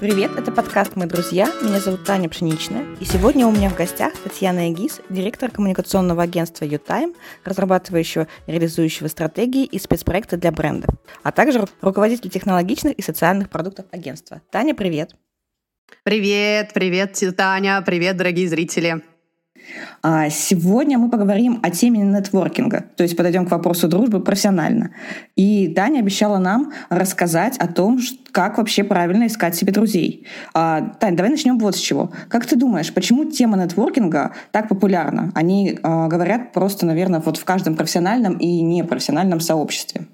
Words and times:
Привет, 0.00 0.30
это 0.38 0.52
подкаст 0.52 0.94
«Мы 0.94 1.06
друзья». 1.06 1.46
Меня 1.60 1.80
зовут 1.80 2.04
Таня 2.04 2.28
Пшеничная. 2.28 2.86
И 3.00 3.04
сегодня 3.04 3.48
у 3.48 3.50
меня 3.50 3.68
в 3.68 3.74
гостях 3.74 4.12
Татьяна 4.16 4.70
Эгис, 4.70 5.00
директор 5.08 5.50
коммуникационного 5.50 6.22
агентства 6.22 6.64
«Ютайм», 6.64 7.14
разрабатывающего 7.44 8.28
и 8.46 8.52
реализующего 8.52 9.08
стратегии 9.08 9.64
и 9.64 9.76
спецпроекты 9.80 10.36
для 10.36 10.52
брендов, 10.52 10.94
а 11.24 11.32
также 11.32 11.66
руководитель 11.80 12.30
технологичных 12.30 12.94
и 12.94 13.02
социальных 13.02 13.50
продуктов 13.50 13.86
агентства. 13.90 14.40
Таня, 14.52 14.72
привет. 14.72 15.16
Привет, 16.04 16.70
привет, 16.72 17.20
Таня, 17.36 17.82
привет, 17.82 18.16
дорогие 18.16 18.48
зрители. 18.48 19.02
А 20.02 20.30
сегодня 20.30 20.98
мы 20.98 21.10
поговорим 21.10 21.60
о 21.62 21.70
теме 21.70 22.00
нетворкинга, 22.00 22.84
то 22.96 23.02
есть 23.02 23.16
подойдем 23.16 23.46
к 23.46 23.50
вопросу 23.50 23.88
дружбы 23.88 24.20
профессионально. 24.20 24.90
И 25.36 25.68
Таня 25.68 26.00
обещала 26.00 26.38
нам 26.38 26.72
рассказать 26.88 27.56
о 27.58 27.66
том, 27.66 27.98
как 28.32 28.58
вообще 28.58 28.84
правильно 28.84 29.26
искать 29.26 29.56
себе 29.56 29.72
друзей. 29.72 30.26
А, 30.54 30.80
Таня, 31.00 31.16
давай 31.16 31.30
начнем 31.30 31.58
вот 31.58 31.76
с 31.76 31.78
чего. 31.78 32.12
Как 32.28 32.46
ты 32.46 32.56
думаешь, 32.56 32.92
почему 32.92 33.24
тема 33.24 33.56
нетворкинга 33.56 34.32
так 34.52 34.68
популярна? 34.68 35.32
Они 35.34 35.78
а, 35.82 36.08
говорят 36.08 36.52
просто, 36.52 36.86
наверное, 36.86 37.20
вот 37.20 37.36
в 37.36 37.44
каждом 37.44 37.74
профессиональном 37.74 38.34
и 38.34 38.60
непрофессиональном 38.60 39.40
сообществе. 39.40 40.06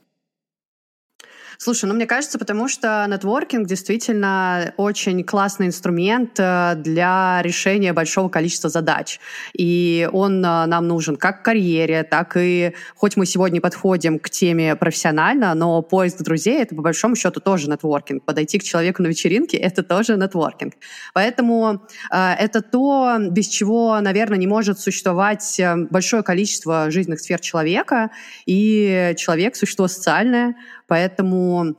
Слушай, 1.64 1.86
ну 1.86 1.94
мне 1.94 2.04
кажется, 2.04 2.38
потому 2.38 2.68
что 2.68 3.06
нетворкинг 3.08 3.66
действительно 3.66 4.74
очень 4.76 5.24
классный 5.24 5.68
инструмент 5.68 6.38
э, 6.38 6.74
для 6.76 7.40
решения 7.40 7.94
большого 7.94 8.28
количества 8.28 8.68
задач. 8.68 9.18
И 9.56 10.06
он 10.12 10.44
э, 10.44 10.66
нам 10.66 10.86
нужен 10.86 11.16
как 11.16 11.40
в 11.40 11.42
карьере, 11.42 12.02
так 12.02 12.36
и, 12.36 12.74
хоть 12.94 13.16
мы 13.16 13.24
сегодня 13.24 13.62
подходим 13.62 14.18
к 14.18 14.28
теме 14.28 14.76
профессионально, 14.76 15.54
но 15.54 15.80
поиск 15.80 16.18
друзей— 16.18 16.58
это 16.60 16.74
по 16.74 16.82
большому 16.82 17.16
счету 17.16 17.40
тоже 17.40 17.70
нетворкинг. 17.70 18.24
Подойти 18.24 18.58
к 18.58 18.62
человеку 18.62 19.02
на 19.02 19.06
вечеринке— 19.06 19.56
это 19.68 19.82
тоже 19.82 20.18
нетворкинг. 20.18 20.74
Поэтому 21.14 21.80
э, 22.12 22.32
это 22.34 22.60
то, 22.60 23.16
без 23.30 23.48
чего, 23.48 23.98
наверное, 24.02 24.36
не 24.36 24.46
может 24.46 24.80
существовать 24.80 25.58
большое 25.88 26.22
количество 26.22 26.90
жизненных 26.90 27.20
сфер 27.20 27.40
человека, 27.40 28.10
и 28.44 29.14
человек— 29.16 29.56
существо 29.56 29.88
социальное, 29.88 30.56
Поэтому 30.86 31.76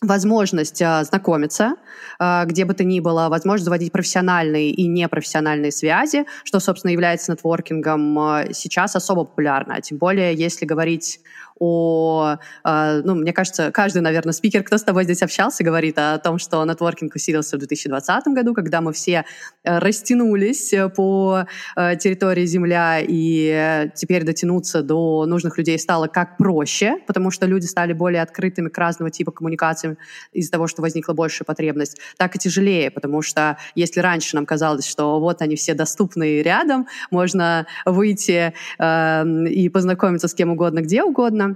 возможность 0.00 0.80
а, 0.80 1.02
знакомиться, 1.02 1.74
а, 2.18 2.44
где 2.44 2.64
бы 2.64 2.74
то 2.74 2.84
ни 2.84 3.00
было, 3.00 3.28
возможность 3.28 3.64
заводить 3.64 3.92
профессиональные 3.92 4.70
и 4.70 4.86
непрофессиональные 4.86 5.72
связи, 5.72 6.24
что, 6.44 6.60
собственно, 6.60 6.92
является 6.92 7.32
нетворкингом, 7.32 8.18
а, 8.18 8.44
сейчас 8.52 8.94
особо 8.94 9.24
популярно. 9.24 9.80
Тем 9.80 9.98
более, 9.98 10.34
если 10.34 10.66
говорить 10.66 11.20
о... 11.58 12.36
Э, 12.64 13.00
ну, 13.04 13.14
мне 13.14 13.32
кажется, 13.32 13.70
каждый, 13.72 14.02
наверное, 14.02 14.32
спикер, 14.32 14.62
кто 14.62 14.78
с 14.78 14.82
тобой 14.82 15.04
здесь 15.04 15.22
общался, 15.22 15.64
говорит 15.64 15.98
о 15.98 16.18
том, 16.18 16.38
что 16.38 16.64
нетворкинг 16.64 17.14
усилился 17.14 17.56
в 17.56 17.58
2020 17.60 18.26
году, 18.28 18.54
когда 18.54 18.80
мы 18.80 18.92
все 18.92 19.24
э, 19.64 19.78
растянулись 19.78 20.72
э, 20.72 20.88
по 20.88 21.46
территории 21.76 22.46
Земля, 22.46 22.98
и 23.00 23.88
теперь 23.94 24.24
дотянуться 24.24 24.82
до 24.82 25.26
нужных 25.26 25.58
людей 25.58 25.78
стало 25.78 26.06
как 26.06 26.36
проще, 26.36 26.96
потому 27.06 27.30
что 27.30 27.46
люди 27.46 27.66
стали 27.66 27.92
более 27.92 28.22
открытыми 28.22 28.68
к 28.68 28.78
разного 28.78 29.10
типа 29.10 29.32
коммуникациям 29.32 29.96
из-за 30.32 30.50
того, 30.50 30.66
что 30.66 30.82
возникла 30.82 31.12
большая 31.12 31.44
потребность, 31.44 31.98
так 32.16 32.34
и 32.36 32.38
тяжелее, 32.38 32.90
потому 32.90 33.22
что 33.22 33.58
если 33.74 34.00
раньше 34.00 34.36
нам 34.36 34.46
казалось, 34.46 34.86
что 34.86 35.20
вот 35.20 35.42
они 35.42 35.56
все 35.56 35.74
доступны 35.74 36.42
рядом, 36.42 36.86
можно 37.10 37.66
выйти 37.84 38.52
э, 38.78 39.46
и 39.48 39.68
познакомиться 39.68 40.28
с 40.28 40.34
кем 40.34 40.50
угодно, 40.50 40.80
где 40.80 41.02
угодно, 41.02 41.47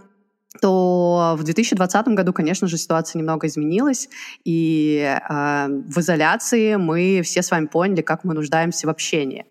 то 0.61 1.35
в 1.39 1.43
2020 1.45 2.09
году, 2.09 2.33
конечно 2.33 2.69
же, 2.69 2.77
ситуация 2.77 3.19
немного 3.19 3.47
изменилась, 3.47 4.09
и 4.45 5.19
э, 5.29 5.67
в 5.69 5.99
изоляции 5.99 6.77
мы 6.77 7.23
все 7.25 7.43
с 7.43 7.51
вами 7.51 7.67
поняли, 7.67 8.03
как 8.03 8.25
мы 8.25 8.35
нуждаемся 8.35 8.87
в 8.87 8.91
общении. 8.91 9.47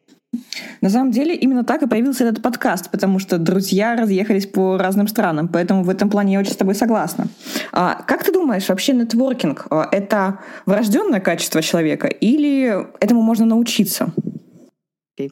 На 0.80 0.90
самом 0.90 1.12
деле 1.12 1.36
именно 1.36 1.66
так 1.66 1.82
и 1.84 1.88
появился 1.88 2.24
этот 2.24 2.42
подкаст, 2.42 2.90
потому 2.90 3.20
что 3.20 3.38
друзья 3.38 3.96
разъехались 3.96 4.48
по 4.48 4.78
разным 4.78 5.08
странам, 5.08 5.50
поэтому 5.50 5.84
в 5.84 5.90
этом 5.90 6.10
плане 6.10 6.34
я 6.34 6.40
очень 6.40 6.54
с 6.54 6.58
тобой 6.58 6.74
согласна. 6.74 7.28
А 7.74 8.02
как 8.08 8.24
ты 8.24 8.32
думаешь, 8.32 8.70
вообще 8.70 8.94
нетворкинг 8.94 9.68
а,— 9.70 9.90
это 9.92 10.40
врожденное 10.66 11.20
качество 11.20 11.62
человека 11.62 12.08
или 12.08 12.88
этому 13.02 13.22
можно 13.22 13.46
научиться? 13.46 14.14
Okay. 15.22 15.32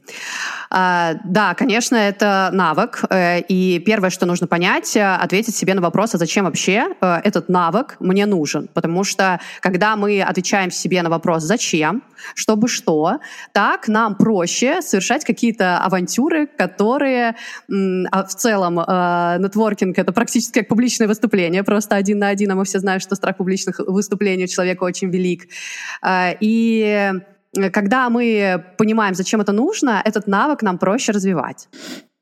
А, 0.70 1.16
да, 1.24 1.54
конечно, 1.56 1.96
это 1.96 2.50
навык. 2.54 3.04
Э, 3.10 3.40
и 3.42 3.80
первое, 3.80 4.10
что 4.10 4.26
нужно 4.26 4.48
понять, 4.48 4.96
э, 4.96 5.16
ответить 5.16 5.56
себе 5.56 5.74
на 5.74 5.82
вопрос, 5.82 6.16
а 6.16 6.18
зачем 6.18 6.46
вообще 6.46 6.90
э, 7.02 7.20
этот 7.24 7.50
навык 7.50 7.98
мне 8.00 8.26
нужен? 8.26 8.70
Потому 8.74 9.04
что 9.04 9.40
когда 9.62 9.96
мы 9.96 10.22
отвечаем 10.22 10.72
себе 10.72 11.02
на 11.02 11.10
вопрос 11.10 11.44
«зачем?», 11.44 12.04
чтобы 12.36 12.68
что, 12.68 13.20
так 13.54 13.88
нам 13.88 14.16
проще 14.16 14.82
совершать 14.82 15.24
какие-то 15.24 15.78
авантюры, 15.78 16.48
которые 16.48 17.36
а 18.12 18.24
в 18.26 18.36
целом 18.36 18.76
нетворкинг— 18.76 19.98
это 19.98 20.12
практически 20.12 20.60
как 20.60 20.68
публичное 20.68 21.08
выступление, 21.08 21.64
просто 21.64 21.96
один 21.96 22.20
на 22.20 22.28
один, 22.28 22.52
а 22.52 22.56
мы 22.56 22.66
все 22.66 22.80
знаем, 22.80 23.00
что 23.00 23.16
страх 23.16 23.38
публичных 23.38 23.80
выступлений 23.80 24.44
у 24.44 24.48
человека 24.48 24.84
очень 24.84 25.10
велик. 25.10 25.48
И 26.42 26.90
Э, 26.90 27.20
когда 27.72 28.10
мы 28.10 28.64
понимаем, 28.78 29.16
зачем 29.16 29.42
это 29.42 29.52
нужно, 29.52 30.02
этот 30.06 30.28
навык 30.28 30.62
нам 30.62 30.78
проще 30.78 31.12
развивать. 31.12 31.68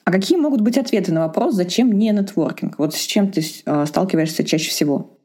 А 0.06 0.12
какие 0.12 0.38
могут 0.38 0.62
быть 0.62 0.78
ответы 0.78 1.12
на 1.12 1.22
вопрос, 1.28 1.56
зачем 1.56 1.92
не 1.92 2.12
нетворкинг? 2.12 2.80
Вот 2.80 2.96
с 2.96 3.00
чем 3.02 3.30
ты 3.30 3.42
э, 3.66 3.86
сталкиваешься 3.86 4.46
чаще 4.46 4.70
всего? 4.70 5.18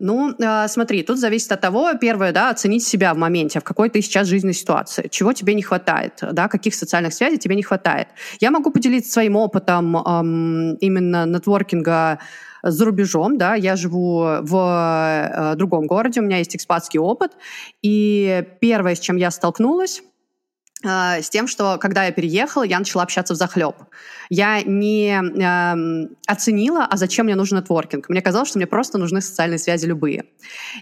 Ну, 0.00 0.34
э, 0.36 0.66
смотри, 0.66 1.04
тут 1.04 1.20
зависит 1.20 1.52
от 1.52 1.60
того, 1.60 1.92
первое, 2.00 2.32
да, 2.32 2.50
оценить 2.50 2.84
себя 2.84 3.14
в 3.14 3.16
моменте, 3.16 3.60
в 3.60 3.62
какой 3.62 3.88
ты 3.90 4.02
сейчас 4.02 4.26
жизненной 4.26 4.54
ситуации, 4.54 5.06
чего 5.08 5.32
тебе 5.32 5.54
не 5.54 5.62
хватает, 5.62 6.18
да, 6.32 6.48
каких 6.48 6.74
социальных 6.74 7.14
связей 7.14 7.38
тебе 7.38 7.54
не 7.54 7.62
хватает. 7.62 8.08
Я 8.40 8.50
могу 8.50 8.72
поделиться 8.72 9.12
своим 9.12 9.36
опытом 9.36 9.96
эм, 9.96 10.74
именно 10.80 11.24
нетворкинга 11.24 12.18
за 12.62 12.84
рубежом, 12.84 13.38
да, 13.38 13.54
я 13.54 13.76
живу 13.76 14.20
в 14.40 15.52
э, 15.52 15.56
другом 15.56 15.86
городе, 15.86 16.20
у 16.20 16.24
меня 16.24 16.38
есть 16.38 16.54
экспатский 16.56 16.98
опыт, 16.98 17.32
и 17.82 18.44
первое, 18.60 18.94
с 18.94 19.00
чем 19.00 19.16
я 19.16 19.30
столкнулась, 19.30 20.02
э, 20.84 21.22
с 21.22 21.28
тем, 21.28 21.48
что 21.48 21.78
когда 21.78 22.04
я 22.04 22.12
переехала, 22.12 22.62
я 22.62 22.78
начала 22.78 23.02
общаться 23.02 23.34
в 23.34 23.36
захлеб. 23.36 23.76
Я 24.30 24.62
не 24.62 25.10
э, 25.10 26.08
оценила, 26.26 26.86
а 26.86 26.96
зачем 26.96 27.26
мне 27.26 27.34
нужен 27.34 27.58
нетворкинг. 27.58 28.08
Мне 28.08 28.22
казалось, 28.22 28.48
что 28.48 28.58
мне 28.58 28.66
просто 28.66 28.98
нужны 28.98 29.20
социальные 29.20 29.58
связи 29.58 29.86
любые. 29.86 30.24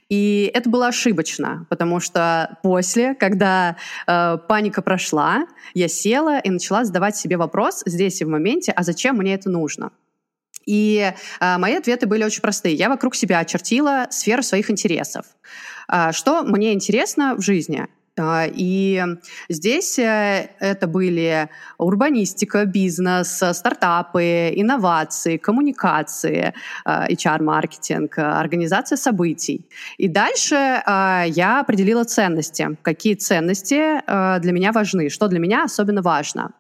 И 0.09 0.51
это 0.55 0.69
было 0.69 0.89
ошибочно, 0.89 1.67
потому 1.69 1.99
что 1.99 2.59
после, 2.63 3.15
когда 3.15 3.77
э, 4.07 4.39
паника 4.49 4.83
прошла, 4.83 5.47
я 5.75 5.89
села 5.89 6.39
и 6.39 6.51
начала 6.51 6.85
задавать 6.85 7.17
себе 7.17 7.37
вопрос 7.37 7.83
здесь 7.87 8.21
и 8.21 8.25
в 8.25 8.29
моменте, 8.29 8.73
а 8.73 8.83
зачем 8.83 9.17
мне 9.17 9.35
это 9.35 9.51
нужно? 9.51 9.91
И 10.71 11.13
э, 11.41 11.59
мои 11.59 11.75
ответы 11.75 12.07
были 12.07 12.23
очень 12.23 12.43
простые. 12.43 12.77
Я 12.77 12.89
вокруг 12.89 13.17
себя 13.17 13.41
очертила 13.41 14.07
сферу 14.11 14.43
своих 14.43 14.71
интересов. 14.71 15.27
Э, 15.93 16.13
что 16.13 16.45
мне 16.45 16.73
интересно 16.73 17.35
в 17.35 17.43
жизни? 17.43 17.89
А, 18.17 18.47
и 18.47 19.05
здесь 19.49 19.99
э, 19.99 20.49
это 20.61 20.87
были 20.87 21.49
урбанистика, 21.77 22.67
бизнес, 22.67 23.43
стартапы, 23.53 24.53
инновации, 24.55 25.39
коммуникации, 25.39 26.55
HR-маркетинг, 26.87 28.19
организация 28.19 28.97
событий. 28.97 29.67
И 29.99 30.07
дальше 30.07 30.55
я 30.55 31.61
определила 31.61 32.05
ценности. 32.05 32.77
Какие 32.83 33.15
ценности 33.15 34.01
для 34.41 34.53
меня 34.53 34.71
важны, 34.71 35.09
что 35.09 35.27
для 35.27 35.41
меня 35.41 35.65
особенно 35.65 36.03
важно 36.03 36.53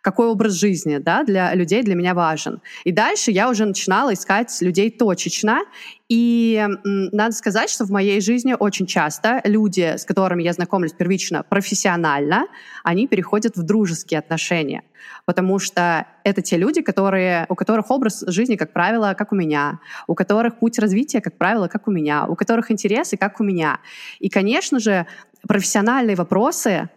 какой 0.00 0.28
образ 0.28 0.54
жизни 0.54 0.98
да, 0.98 1.24
для 1.24 1.54
людей 1.54 1.82
для 1.82 1.94
меня 1.94 2.14
важен. 2.14 2.60
И 2.84 2.92
дальше 2.92 3.30
я 3.30 3.50
уже 3.50 3.66
начинала 3.66 4.14
искать 4.14 4.56
людей 4.60 4.90
точечно. 4.90 5.60
И 6.08 6.66
надо 6.84 7.32
сказать, 7.32 7.70
что 7.70 7.84
в 7.84 7.90
моей 7.90 8.20
жизни 8.20 8.56
очень 8.58 8.86
часто 8.86 9.40
люди, 9.44 9.94
с 9.96 10.04
которыми 10.04 10.42
я 10.42 10.52
знакомлюсь 10.52 10.92
первично 10.92 11.44
профессионально, 11.44 12.46
они 12.82 13.06
переходят 13.06 13.56
в 13.56 13.62
дружеские 13.62 14.18
отношения. 14.18 14.82
Потому 15.24 15.58
что 15.58 16.06
это 16.24 16.42
те 16.42 16.56
люди, 16.56 16.82
которые, 16.82 17.46
у 17.48 17.54
которых 17.54 17.90
образ 17.90 18.24
жизни, 18.26 18.56
как 18.56 18.72
правило, 18.72 19.14
как 19.16 19.32
у 19.32 19.36
меня, 19.36 19.78
у 20.06 20.14
которых 20.14 20.58
путь 20.58 20.78
развития, 20.78 21.20
как 21.20 21.38
правило, 21.38 21.68
как 21.68 21.86
у 21.86 21.90
меня, 21.90 22.26
у 22.26 22.34
которых 22.34 22.70
интересы, 22.70 23.16
как 23.16 23.40
у 23.40 23.44
меня. 23.44 23.80
И, 24.18 24.28
конечно 24.28 24.80
же, 24.80 25.06
профессиональные 25.46 26.16
вопросы 26.16 26.88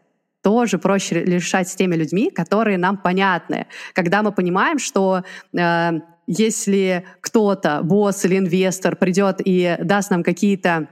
тоже 0.43 0.77
проще 0.77 1.23
решать 1.23 1.69
с 1.69 1.75
теми 1.75 1.95
людьми, 1.95 2.29
которые 2.29 2.77
нам 2.77 2.97
понятны. 2.97 3.65
Когда 3.93 4.21
мы 4.21 4.31
понимаем, 4.31 4.77
что 4.77 5.23
э, 5.57 5.91
если 6.27 7.05
кто-то, 7.21 7.81
босс 7.83 8.25
или 8.25 8.37
инвестор, 8.37 8.95
придет 8.95 9.41
и 9.43 9.77
даст 9.79 10.11
нам 10.11 10.21
какие-то 10.23 10.87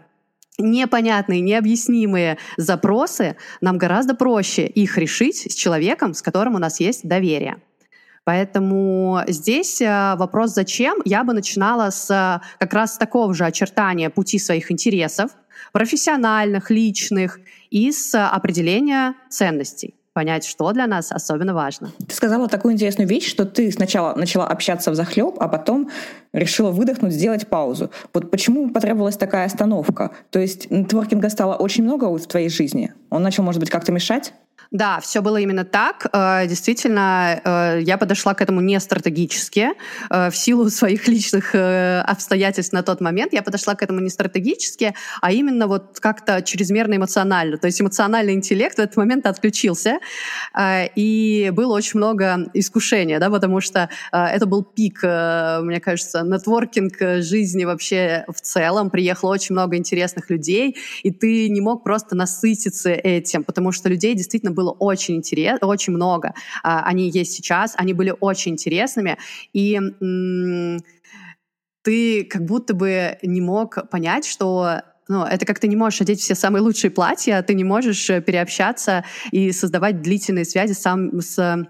непонятные, 0.58 1.42
необъяснимые 1.42 2.38
запросы, 2.58 3.36
нам 3.62 3.78
гораздо 3.78 4.16
проще 4.16 4.68
их 4.68 4.98
решить 4.98 5.52
с 5.52 5.56
человеком, 5.56 6.14
с 6.14 6.22
которым 6.22 6.56
у 6.56 6.60
нас 6.60 6.80
есть 6.80 7.08
доверие. 7.08 7.58
Поэтому 8.24 9.22
здесь 9.28 9.82
э, 9.82 10.16
вопрос 10.16 10.54
«зачем?» 10.54 11.00
я 11.06 11.24
бы 11.24 11.34
начинала 11.34 11.90
с 11.90 12.42
как 12.60 12.74
раз 12.74 12.98
такого 12.98 13.34
же 13.34 13.46
очертания 13.46 14.10
пути 14.10 14.38
своих 14.38 14.72
интересов, 14.72 15.32
профессиональных, 15.72 16.72
личных, 16.72 17.40
и 17.70 17.92
с 17.92 18.14
определения 18.28 19.16
ценностей 19.30 19.96
понять, 20.14 20.46
что 20.46 20.72
для 20.74 20.88
нас 20.88 21.12
особенно 21.12 21.54
важно. 21.54 21.92
Ты 22.06 22.14
сказала 22.14 22.48
такую 22.48 22.74
интересную 22.74 23.08
вещь, 23.08 23.30
что 23.30 23.46
ты 23.46 23.72
сначала 23.72 24.14
начала 24.16 24.46
общаться 24.48 24.92
в 24.92 24.96
захлеб, 24.96 25.36
а 25.40 25.48
потом 25.48 25.90
решила 26.34 26.72
выдохнуть, 26.72 27.14
сделать 27.14 27.48
паузу. 27.48 27.92
Вот 28.14 28.30
почему 28.30 28.70
потребовалась 28.70 29.18
такая 29.18 29.46
остановка? 29.46 30.12
То 30.30 30.40
есть 30.40 30.70
нетворкинга 30.70 31.30
стало 31.30 31.56
очень 31.56 31.84
много 31.84 32.06
в 32.06 32.28
твоей 32.28 32.50
жизни? 32.50 32.94
Он 33.10 33.24
начал, 33.24 33.44
может 33.44 33.60
быть, 33.60 33.70
как-то 33.70 33.92
мешать? 33.92 34.34
Да, 34.72 35.02
все 35.02 35.20
было 35.22 35.36
именно 35.36 35.66
так. 35.66 36.08
Э, 36.14 36.48
действительно, 36.48 37.42
э, 37.44 37.82
я 37.82 37.98
подошла 37.98 38.34
к 38.34 38.42
этому 38.42 38.62
не 38.62 38.80
стратегически. 38.80 39.72
Э, 40.10 40.30
в 40.30 40.38
силу 40.38 40.70
своих 40.70 41.10
личных 41.10 41.54
обстоятельств 41.54 42.72
на 42.72 42.82
тот 42.82 43.02
момент 43.02 43.34
я 43.34 43.42
подошла 43.44 43.76
к 43.76 43.84
этому 43.84 44.00
не 44.00 44.10
стратегически, 44.10 44.96
а 45.22 45.34
именно 45.34 45.68
вот 45.68 46.00
как-то 46.00 46.42
чрезмерно 46.42 46.96
эмоционально. 46.96 47.58
То 47.58 47.68
есть 47.68 47.82
эмоциональный 47.82 48.34
интеллект 48.34 48.78
в 48.78 48.80
этот 48.80 48.96
момент 48.96 49.26
отключился, 49.26 50.00
и 50.96 51.52
было 51.54 51.76
очень 51.76 51.98
много 51.98 52.50
искушения, 52.54 53.20
да, 53.20 53.30
потому 53.30 53.60
что 53.62 53.90
это 54.12 54.46
был 54.46 54.64
пик, 54.64 55.04
мне 55.04 55.80
кажется, 55.80 56.22
нетворкинг 56.22 57.22
жизни 57.22 57.66
вообще 57.66 58.26
в 58.28 58.40
целом. 58.42 58.90
Приехало 58.90 59.32
очень 59.32 59.54
много 59.54 59.76
интересных 59.76 60.30
людей, 60.30 60.78
и 61.04 61.12
ты 61.12 61.50
не 61.50 61.62
мог 61.62 61.84
просто 61.84 62.16
насытиться 62.16 62.92
этим, 62.92 63.44
потому 63.44 63.72
что 63.72 63.90
людей 63.90 64.16
действительно 64.16 64.52
было 64.52 64.61
было 64.62 64.72
очень 64.72 65.16
интересно, 65.16 65.68
очень 65.68 65.94
много. 65.94 66.34
А, 66.64 66.84
они 66.84 67.10
есть 67.10 67.34
сейчас, 67.34 67.74
они 67.78 67.94
были 67.94 68.14
очень 68.20 68.54
интересными. 68.54 69.18
И 69.54 69.80
ты 71.84 72.24
как 72.26 72.46
будто 72.46 72.74
бы 72.74 73.18
не 73.24 73.42
мог 73.42 73.90
понять, 73.90 74.26
что 74.26 74.82
ну, 75.08 75.26
это 75.26 75.46
как 75.46 75.60
ты 75.60 75.68
не 75.68 75.76
можешь 75.76 76.02
одеть 76.02 76.22
все 76.22 76.36
самые 76.36 76.62
лучшие 76.62 76.92
платья, 76.92 77.42
ты 77.42 77.54
не 77.54 77.64
можешь 77.64 78.10
э, 78.10 78.22
переобщаться 78.22 79.04
и 79.32 79.52
создавать 79.52 80.02
длительные 80.02 80.46
связи 80.46 80.74
сам 80.74 81.20
с 81.20 81.68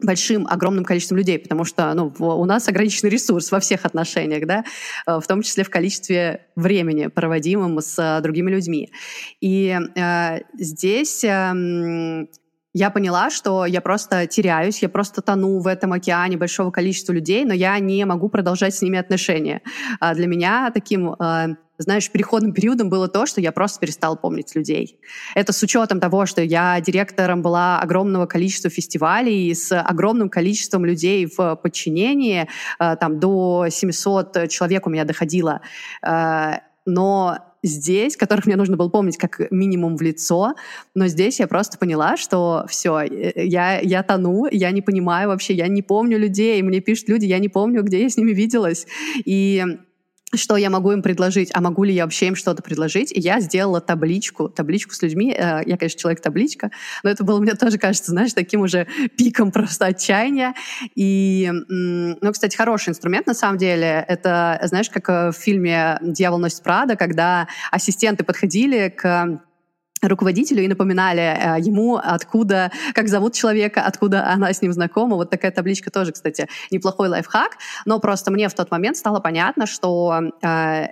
большим, 0.00 0.46
огромным 0.46 0.84
количеством 0.84 1.18
людей, 1.18 1.38
потому 1.38 1.64
что 1.64 1.92
ну, 1.94 2.12
у 2.18 2.44
нас 2.44 2.68
ограниченный 2.68 3.10
ресурс 3.10 3.50
во 3.50 3.60
всех 3.60 3.84
отношениях, 3.84 4.46
да, 4.46 4.64
э, 5.06 5.18
в 5.18 5.26
том 5.26 5.42
числе 5.42 5.64
в 5.64 5.70
количестве 5.70 6.46
времени, 6.56 7.08
проводимым 7.08 7.80
с 7.80 7.98
э, 7.98 8.20
другими 8.22 8.50
людьми. 8.50 8.92
И 9.40 9.76
э, 9.96 10.38
здесь 10.58 11.24
э, 11.24 12.26
я 12.78 12.90
поняла, 12.90 13.28
что 13.28 13.66
я 13.66 13.80
просто 13.80 14.26
теряюсь, 14.26 14.82
я 14.82 14.88
просто 14.88 15.20
тону 15.20 15.58
в 15.58 15.66
этом 15.66 15.92
океане 15.92 16.36
большого 16.36 16.70
количества 16.70 17.12
людей, 17.12 17.44
но 17.44 17.52
я 17.52 17.76
не 17.80 18.04
могу 18.04 18.28
продолжать 18.28 18.74
с 18.74 18.82
ними 18.82 18.98
отношения. 18.98 19.62
А 19.98 20.14
для 20.14 20.28
меня 20.28 20.70
таким 20.72 21.14
э, 21.14 21.56
знаешь, 21.78 22.08
переходным 22.08 22.52
периодом 22.52 22.88
было 22.88 23.08
то, 23.08 23.26
что 23.26 23.40
я 23.40 23.50
просто 23.50 23.80
перестала 23.80 24.14
помнить 24.14 24.54
людей. 24.54 25.00
Это 25.34 25.52
с 25.52 25.60
учетом 25.60 25.98
того, 25.98 26.24
что 26.26 26.40
я 26.40 26.80
директором 26.80 27.42
была 27.42 27.80
огромного 27.80 28.26
количества 28.26 28.70
фестивалей 28.70 29.52
с 29.54 29.76
огромным 29.76 30.28
количеством 30.28 30.84
людей 30.84 31.26
в 31.26 31.56
подчинении, 31.56 32.48
э, 32.78 32.96
там 32.96 33.18
до 33.18 33.66
700 33.68 34.48
человек 34.48 34.86
у 34.86 34.90
меня 34.90 35.04
доходило. 35.04 35.60
Но 36.86 37.47
здесь, 37.62 38.16
которых 38.16 38.46
мне 38.46 38.56
нужно 38.56 38.76
было 38.76 38.88
помнить 38.88 39.16
как 39.16 39.50
минимум 39.50 39.96
в 39.96 40.02
лицо, 40.02 40.54
но 40.94 41.08
здесь 41.08 41.40
я 41.40 41.46
просто 41.46 41.78
поняла, 41.78 42.16
что 42.16 42.64
все, 42.68 43.00
э, 43.00 43.32
я, 43.46 43.80
я 43.80 44.02
тону, 44.02 44.46
я 44.50 44.70
не 44.70 44.82
понимаю 44.82 45.28
вообще, 45.28 45.54
я 45.54 45.68
не 45.68 45.82
помню 45.82 46.18
людей, 46.18 46.62
мне 46.62 46.80
пишут 46.80 47.08
люди, 47.08 47.26
я 47.26 47.38
не 47.38 47.48
помню, 47.48 47.82
где 47.82 48.02
я 48.02 48.08
с 48.08 48.16
ними 48.16 48.32
виделась. 48.32 48.86
И 49.24 49.64
что 50.34 50.56
я 50.56 50.70
могу 50.70 50.92
им 50.92 51.02
предложить, 51.02 51.50
а 51.54 51.60
могу 51.60 51.84
ли 51.84 51.94
я 51.94 52.04
вообще 52.04 52.26
им 52.26 52.36
что-то 52.36 52.62
предложить. 52.62 53.12
И 53.12 53.20
я 53.20 53.40
сделала 53.40 53.80
табличку, 53.80 54.48
табличку 54.48 54.94
с 54.94 55.02
людьми. 55.02 55.34
Э, 55.36 55.62
я, 55.64 55.76
конечно, 55.76 55.98
человек-табличка, 55.98 56.70
но 57.02 57.10
это 57.10 57.24
было, 57.24 57.40
мне 57.40 57.54
тоже 57.54 57.78
кажется, 57.78 58.10
знаешь, 58.10 58.32
таким 58.32 58.60
уже 58.60 58.86
пиком 59.16 59.50
просто 59.52 59.86
отчаяния. 59.86 60.54
И, 60.94 61.50
ну, 61.68 62.32
кстати, 62.32 62.56
хороший 62.56 62.90
инструмент, 62.90 63.26
на 63.26 63.34
самом 63.34 63.58
деле. 63.58 64.04
Это, 64.06 64.60
знаешь, 64.64 64.90
как 64.90 65.08
э, 65.08 65.30
в 65.32 65.36
фильме 65.36 65.98
«Дьявол 66.02 66.38
носит 66.38 66.62
Прада», 66.62 66.96
когда 66.96 67.48
ассистенты 67.70 68.24
подходили 68.24 68.88
к 68.88 69.40
руководителю 70.02 70.62
и 70.62 70.68
напоминали 70.68 71.20
э, 71.20 71.60
ему, 71.60 71.96
откуда, 71.96 72.70
как 72.94 73.08
зовут 73.08 73.34
человека, 73.34 73.82
откуда 73.82 74.26
она 74.26 74.52
с 74.52 74.62
ним 74.62 74.72
знакома. 74.72 75.16
Вот 75.16 75.30
такая 75.30 75.50
табличка 75.50 75.90
тоже, 75.90 76.12
кстати, 76.12 76.48
неплохой 76.70 77.08
лайфхак. 77.08 77.58
Но 77.84 77.98
просто 78.00 78.30
мне 78.30 78.48
в 78.48 78.54
тот 78.54 78.70
момент 78.70 78.96
стало 78.96 79.20
понятно, 79.20 79.66
что 79.66 80.20
э, 80.42 80.86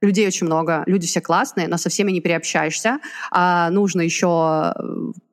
людей 0.00 0.26
очень 0.26 0.46
много, 0.46 0.82
люди 0.86 1.06
все 1.06 1.20
классные, 1.20 1.68
но 1.68 1.78
со 1.78 1.88
всеми 1.88 2.12
не 2.12 2.20
переобщаешься. 2.20 2.98
А 3.30 3.70
нужно 3.70 4.02
еще 4.02 4.74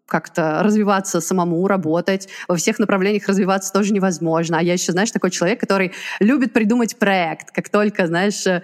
как-то 0.10 0.62
развиваться 0.64 1.22
самому, 1.22 1.68
работать. 1.68 2.28
Во 2.48 2.56
всех 2.56 2.80
направлениях 2.80 3.28
развиваться 3.28 3.72
тоже 3.72 3.94
невозможно. 3.94 4.60
А 4.60 4.62
я 4.62 4.74
еще, 4.74 4.92
знаешь, 4.92 5.12
такой 5.12 5.32
человек, 5.32 5.60
который 5.60 5.94
любит 6.20 6.54
придумать 6.54 6.98
проект. 6.98 7.52
Как 7.52 7.70
только, 7.70 8.08
знаешь, 8.08 8.46
э, 8.46 8.62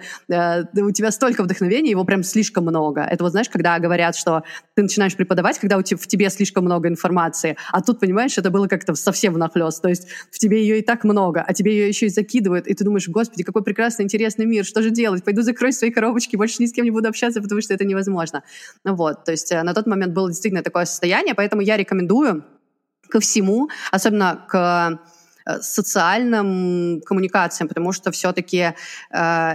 у 0.74 0.90
тебя 0.90 1.10
столько 1.10 1.42
вдохновения, 1.42 1.90
его 1.90 2.04
прям 2.04 2.22
слишком 2.22 2.64
много. 2.64 3.02
Это 3.02 3.24
вот, 3.24 3.30
знаешь, 3.30 3.48
когда 3.48 3.78
говорят, 3.78 4.16
что 4.16 4.42
ты 4.74 4.82
начинаешь 4.82 5.16
преподавать, 5.16 5.58
когда 5.58 5.78
у 5.78 5.82
тебя, 5.82 5.98
в 5.98 6.06
тебе 6.06 6.28
слишком 6.30 6.64
много 6.64 6.88
информации, 6.88 7.56
а 7.72 7.80
тут, 7.80 8.00
понимаешь, 8.00 8.36
это 8.36 8.50
было 8.50 8.66
как-то 8.66 8.94
совсем 8.94 9.34
внахлёст. 9.34 9.80
То 9.82 9.88
есть 9.88 10.08
в 10.30 10.38
тебе 10.38 10.60
ее 10.60 10.80
и 10.80 10.82
так 10.82 11.04
много, 11.04 11.42
а 11.46 11.54
тебе 11.54 11.72
ее 11.72 11.88
еще 11.88 12.06
и 12.06 12.08
закидывают, 12.08 12.66
и 12.66 12.74
ты 12.74 12.84
думаешь, 12.84 13.08
господи, 13.08 13.42
какой 13.44 13.62
прекрасный, 13.62 14.04
интересный 14.04 14.46
мир, 14.46 14.64
что 14.64 14.82
же 14.82 14.90
делать? 14.90 15.24
Пойду 15.24 15.42
закрою 15.42 15.72
свои 15.72 15.90
коробочки, 15.90 16.36
больше 16.36 16.56
ни 16.62 16.66
с 16.66 16.72
кем 16.72 16.84
не 16.84 16.90
буду 16.90 17.08
общаться, 17.08 17.40
потому 17.40 17.60
что 17.60 17.72
это 17.74 17.84
невозможно. 17.84 18.42
Вот, 18.84 19.24
то 19.24 19.32
есть 19.32 19.52
э, 19.52 19.62
на 19.62 19.74
тот 19.74 19.86
момент 19.86 20.12
было 20.12 20.28
действительно 20.28 20.62
такое 20.62 20.84
состояние, 20.84 21.34
поэтому 21.36 21.62
я 21.62 21.76
рекомендую 21.76 22.44
ко 23.08 23.20
всему, 23.20 23.68
особенно 23.90 24.44
к 24.48 25.00
э, 25.46 25.60
социальным 25.60 27.00
коммуникациям, 27.02 27.68
потому 27.68 27.92
что 27.92 28.10
все-таки 28.10 28.58
э, 28.58 28.72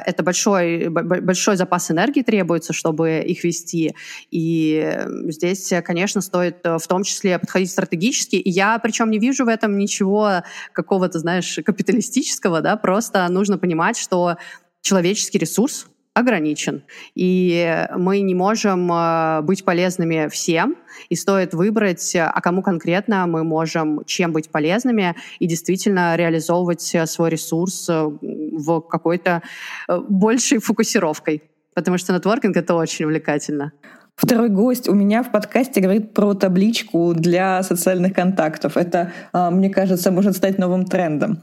это 0.05 0.23
большой, 0.23 0.87
большой 0.87 1.57
запас 1.57 1.91
энергии 1.91 2.21
требуется, 2.21 2.73
чтобы 2.73 3.19
их 3.19 3.43
вести. 3.43 3.95
И 4.29 4.97
здесь, 5.25 5.73
конечно, 5.83 6.21
стоит 6.21 6.57
э, 6.63 6.77
в 6.77 6.87
том 6.87 7.03
числе 7.03 7.39
подходить 7.39 7.71
стратегически. 7.71 8.37
И 8.37 8.49
я 8.49 8.79
причем 8.79 9.09
не 9.11 9.19
вижу 9.19 9.45
в 9.45 9.49
этом 9.49 9.77
ничего 9.77 10.43
какого-то, 10.73 11.19
знаешь, 11.19 11.59
капиталистического, 11.65 12.61
да, 12.61 12.77
просто 12.77 13.27
нужно 13.27 13.57
понимать, 13.57 13.97
что 13.97 14.37
человеческий 14.81 15.37
ресурс 15.37 15.87
ограничен. 16.13 16.83
И 17.15 17.87
мы 17.95 18.19
не 18.21 18.35
можем 18.35 18.91
э, 18.91 19.41
быть 19.43 19.63
полезными 19.63 20.27
всем, 20.29 20.75
и 21.09 21.15
стоит 21.15 21.53
выбрать, 21.53 22.15
а 22.15 22.39
кому 22.41 22.61
конкретно 22.61 23.25
мы 23.27 23.43
можем 23.43 24.03
чем 24.05 24.33
быть 24.33 24.49
полезными 24.49 25.15
и 25.39 25.47
действительно 25.47 26.15
реализовывать 26.15 26.95
свой 27.05 27.29
ресурс 27.29 27.87
э, 27.89 28.09
в 28.21 28.81
какой-то 28.81 29.41
э, 29.87 29.99
большей 30.09 30.59
фокусировкой. 30.59 31.43
Потому 31.73 31.97
что 31.97 32.13
нетворкинг— 32.13 32.57
это 32.57 32.75
очень 32.75 33.05
увлекательно. 33.05 33.71
Второй 34.17 34.49
гость 34.49 34.89
у 34.89 34.93
меня 34.93 35.23
в 35.23 35.31
подкасте 35.31 35.79
говорит 35.79 36.13
про 36.13 36.33
табличку 36.33 37.13
для 37.13 37.63
социальных 37.63 38.13
контактов. 38.13 38.75
Это, 38.75 39.13
мне 39.33 39.69
кажется, 39.69 40.11
может 40.11 40.35
стать 40.35 40.59
новым 40.59 40.85
трендом. 40.85 41.41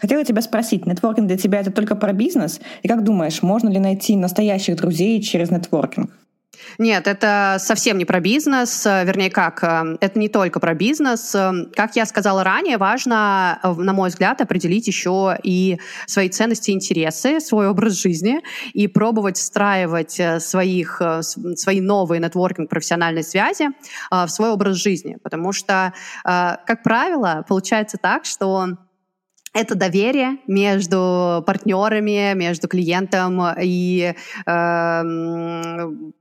Хотела 0.00 0.24
тебя 0.24 0.42
спросить, 0.42 0.86
нетворкинг 0.86 1.26
для 1.26 1.36
тебя 1.36 1.60
это 1.60 1.72
только 1.72 1.96
про 1.96 2.12
бизнес? 2.12 2.60
И 2.82 2.88
как 2.88 3.04
думаешь, 3.04 3.42
можно 3.42 3.68
ли 3.68 3.78
найти 3.78 4.16
настоящих 4.16 4.76
друзей 4.76 5.20
через 5.20 5.50
нетворкинг? 5.50 6.10
Нет, 6.78 7.06
это 7.06 7.56
совсем 7.58 7.98
не 7.98 8.04
про 8.04 8.20
бизнес, 8.20 8.84
вернее 8.84 9.30
как, 9.30 9.62
э, 9.62 9.96
это 10.00 10.18
не 10.18 10.28
только 10.28 10.60
про 10.60 10.74
бизнес. 10.74 11.34
Как 11.74 11.96
я 11.96 12.06
сказала 12.06 12.44
ранее, 12.44 12.78
важно, 12.78 13.58
э, 13.62 13.72
на 13.72 13.92
мой 13.92 14.10
взгляд, 14.10 14.40
определить 14.40 14.86
еще 14.86 15.36
и 15.42 15.78
свои 16.06 16.28
ценности 16.28 16.70
интересы, 16.70 17.40
свой 17.40 17.68
образ 17.68 17.94
жизни 17.94 18.40
и 18.72 18.86
пробовать 18.88 19.36
встраивать 19.38 20.18
э, 20.20 20.40
своих, 20.40 21.00
свои 21.20 21.80
новые 21.80 22.20
нетворкинг 22.20 22.68
профессиональные 22.68 23.22
связи 23.22 23.68
в 24.10 24.28
свой 24.28 24.50
образ 24.50 24.76
жизни. 24.76 25.16
Потому 25.22 25.52
что, 25.52 25.92
как 26.24 26.82
правило, 26.82 27.44
получается 27.48 27.98
так, 28.00 28.24
что 28.24 28.76
это 29.58 29.74
доверие 29.74 30.38
между 30.46 31.42
партнерами, 31.44 32.32
между 32.34 32.68
клиентом 32.68 33.42
и 33.60 34.14
э, 34.46 35.02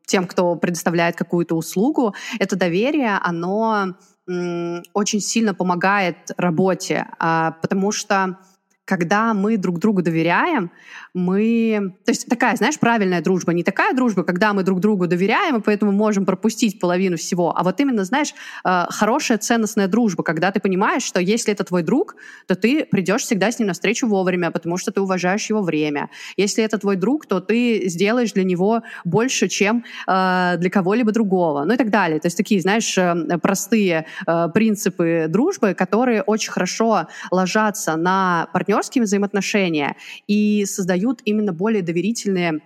тем, 0.08 0.28
кто 0.28 0.56
предоставляет 0.56 1.16
какую-то 1.16 1.56
услугу. 1.56 2.16
Это 2.40 2.56
доверие, 2.56 3.20
оно 3.22 3.94
э, 4.28 4.82
очень 4.94 5.20
сильно 5.20 5.54
помогает 5.54 6.18
работе, 6.36 7.06
э, 7.20 7.52
потому 7.62 7.92
что 7.92 8.40
когда 8.88 9.34
мы 9.34 9.58
друг 9.58 9.80
другу 9.80 10.02
доверяем, 10.02 10.72
мы... 11.14 11.94
То 12.06 12.12
есть 12.12 12.28
такая, 12.30 12.56
знаешь, 12.56 12.80
правильная 12.80 13.22
дружба. 13.22 13.52
Не 13.52 13.64
такая 13.64 13.94
дружба, 13.94 14.24
когда 14.24 14.54
мы 14.54 14.64
друг 14.64 14.80
другу 14.80 15.08
доверяем, 15.08 15.58
и 15.58 15.62
поэтому 15.62 15.92
можем 15.92 16.26
пропустить 16.26 16.80
половину 16.80 17.18
всего. 17.18 17.54
А 17.56 17.64
вот 17.64 17.80
именно, 17.82 18.06
знаешь, 18.06 18.34
э, 18.64 18.86
хорошая 18.90 19.40
ценностная 19.40 19.88
дружба, 19.88 20.24
когда 20.24 20.52
ты 20.52 20.62
понимаешь, 20.62 21.04
что 21.04 21.20
если 21.20 21.52
это 21.52 21.66
твой 21.66 21.84
друг, 21.84 22.16
то 22.48 22.56
ты 22.56 22.86
придешь 22.86 23.24
всегда 23.24 23.52
с 23.52 23.60
ним 23.60 23.68
навстречу 23.68 24.08
вовремя, 24.08 24.52
потому 24.52 24.78
что 24.78 24.92
ты 24.92 25.02
уважаешь 25.02 25.50
его 25.50 25.62
время. 25.62 26.10
Если 26.38 26.64
это 26.64 26.78
твой 26.78 26.96
друг, 26.96 27.26
то 27.26 27.42
ты 27.42 27.90
сделаешь 27.90 28.32
для 28.32 28.46
него 28.46 28.84
больше, 29.04 29.50
чем 29.50 29.84
э, 30.08 30.56
для 30.58 30.70
кого-либо 30.70 31.12
другого. 31.12 31.66
Ну 31.66 31.74
и 31.74 31.78
так 31.78 31.90
далее. 31.90 32.22
То 32.22 32.28
есть 32.28 32.38
такие, 32.38 32.62
знаешь, 32.62 32.98
э, 32.98 33.38
простые 33.42 34.06
принципы 34.54 35.26
дружбы, 35.28 35.74
которые 35.74 36.22
очень 36.22 36.52
хорошо 36.52 37.08
ложатся 37.32 37.98
на 37.98 38.48
партнерство 38.54 38.77
партнерские 38.78 39.04
взаимоотношения 39.04 39.96
и 40.28 40.64
создают 40.66 41.22
именно 41.26 41.52
более 41.52 41.82
доверительные 41.82 42.62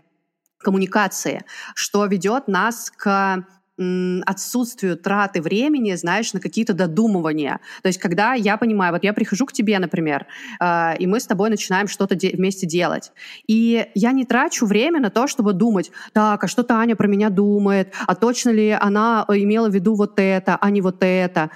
коммуникации, 0.57 1.43
что 1.73 2.05
ведет 2.05 2.49
нас 2.49 2.91
к 2.91 3.45
отсутствию 3.77 4.97
траты 4.97 5.41
времени, 5.41 5.95
знаешь, 5.95 6.33
на 6.33 6.39
какие-то 6.39 6.73
додумывания. 6.73 7.59
То 7.81 7.87
есть, 7.87 7.99
когда 7.99 8.33
я 8.33 8.57
понимаю, 8.57 8.93
вот 8.93 9.03
я 9.03 9.13
прихожу 9.13 9.45
к 9.45 9.53
тебе, 9.53 9.79
например, 9.79 10.27
э, 10.59 10.97
и 10.99 11.07
мы 11.07 11.19
с 11.19 11.25
тобой 11.25 11.49
начинаем 11.49 11.87
что-то 11.87 12.15
де- 12.15 12.31
вместе 12.31 12.67
делать, 12.67 13.11
и 13.47 13.87
я 13.95 14.11
не 14.11 14.25
трачу 14.25 14.65
время 14.65 14.99
на 14.99 15.09
то, 15.09 15.27
чтобы 15.27 15.53
думать, 15.53 15.91
так, 16.13 16.43
а 16.43 16.47
что 16.47 16.63
Таня 16.63 16.95
про 16.95 17.07
меня 17.07 17.29
думает, 17.29 17.93
а 18.05 18.15
точно 18.15 18.49
ли 18.49 18.69
она 18.69 19.25
имела 19.29 19.69
в 19.69 19.73
виду 19.73 19.95
вот 19.95 20.13
это, 20.17 20.57
а 20.59 20.69
не 20.69 20.81
вот 20.81 20.97
это. 20.99 21.49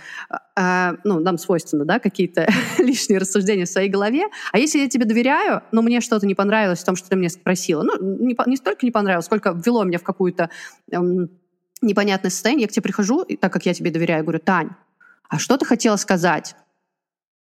Э, 0.58 0.94
ну, 1.04 1.20
нам 1.20 1.38
свойственно, 1.38 1.86
да, 1.86 2.00
какие-то 2.00 2.48
лишние 2.80 3.20
рассуждения 3.20 3.66
в 3.66 3.70
своей 3.70 3.90
голове. 3.90 4.24
А 4.52 4.58
если 4.58 4.80
я 4.80 4.88
тебе 4.88 5.06
доверяю, 5.06 5.62
но 5.72 5.82
мне 5.82 6.02
что-то 6.02 6.26
не 6.26 6.36
понравилось 6.36 6.80
в 6.80 6.86
том, 6.86 6.96
что 6.96 7.10
ты 7.10 7.16
мне 7.16 7.30
спросила, 7.30 7.84
ну, 7.84 7.94
не, 8.02 8.36
не 8.48 8.58
столько 8.58 8.86
не 8.86 8.92
понравилось, 8.92 9.26
сколько 9.26 9.52
ввело 9.52 9.84
меня 9.84 10.00
в 10.00 10.04
какую-то 10.04 10.50
эм, 10.92 11.30
непонятное 11.82 12.32
состояние, 12.32 12.64
я 12.64 12.68
к 12.68 12.72
тебе 12.72 12.84
прихожу, 12.84 13.22
и 13.22 13.36
так 13.36 13.52
как 13.54 13.66
я 13.66 13.74
тебе 13.74 13.92
доверяю, 13.92 14.24
говорю, 14.24 14.40
Тань, 14.40 14.70
а 15.30 15.40
что 15.40 15.58
ты 15.58 15.66
хотела 15.66 15.96
сказать? 15.98 16.56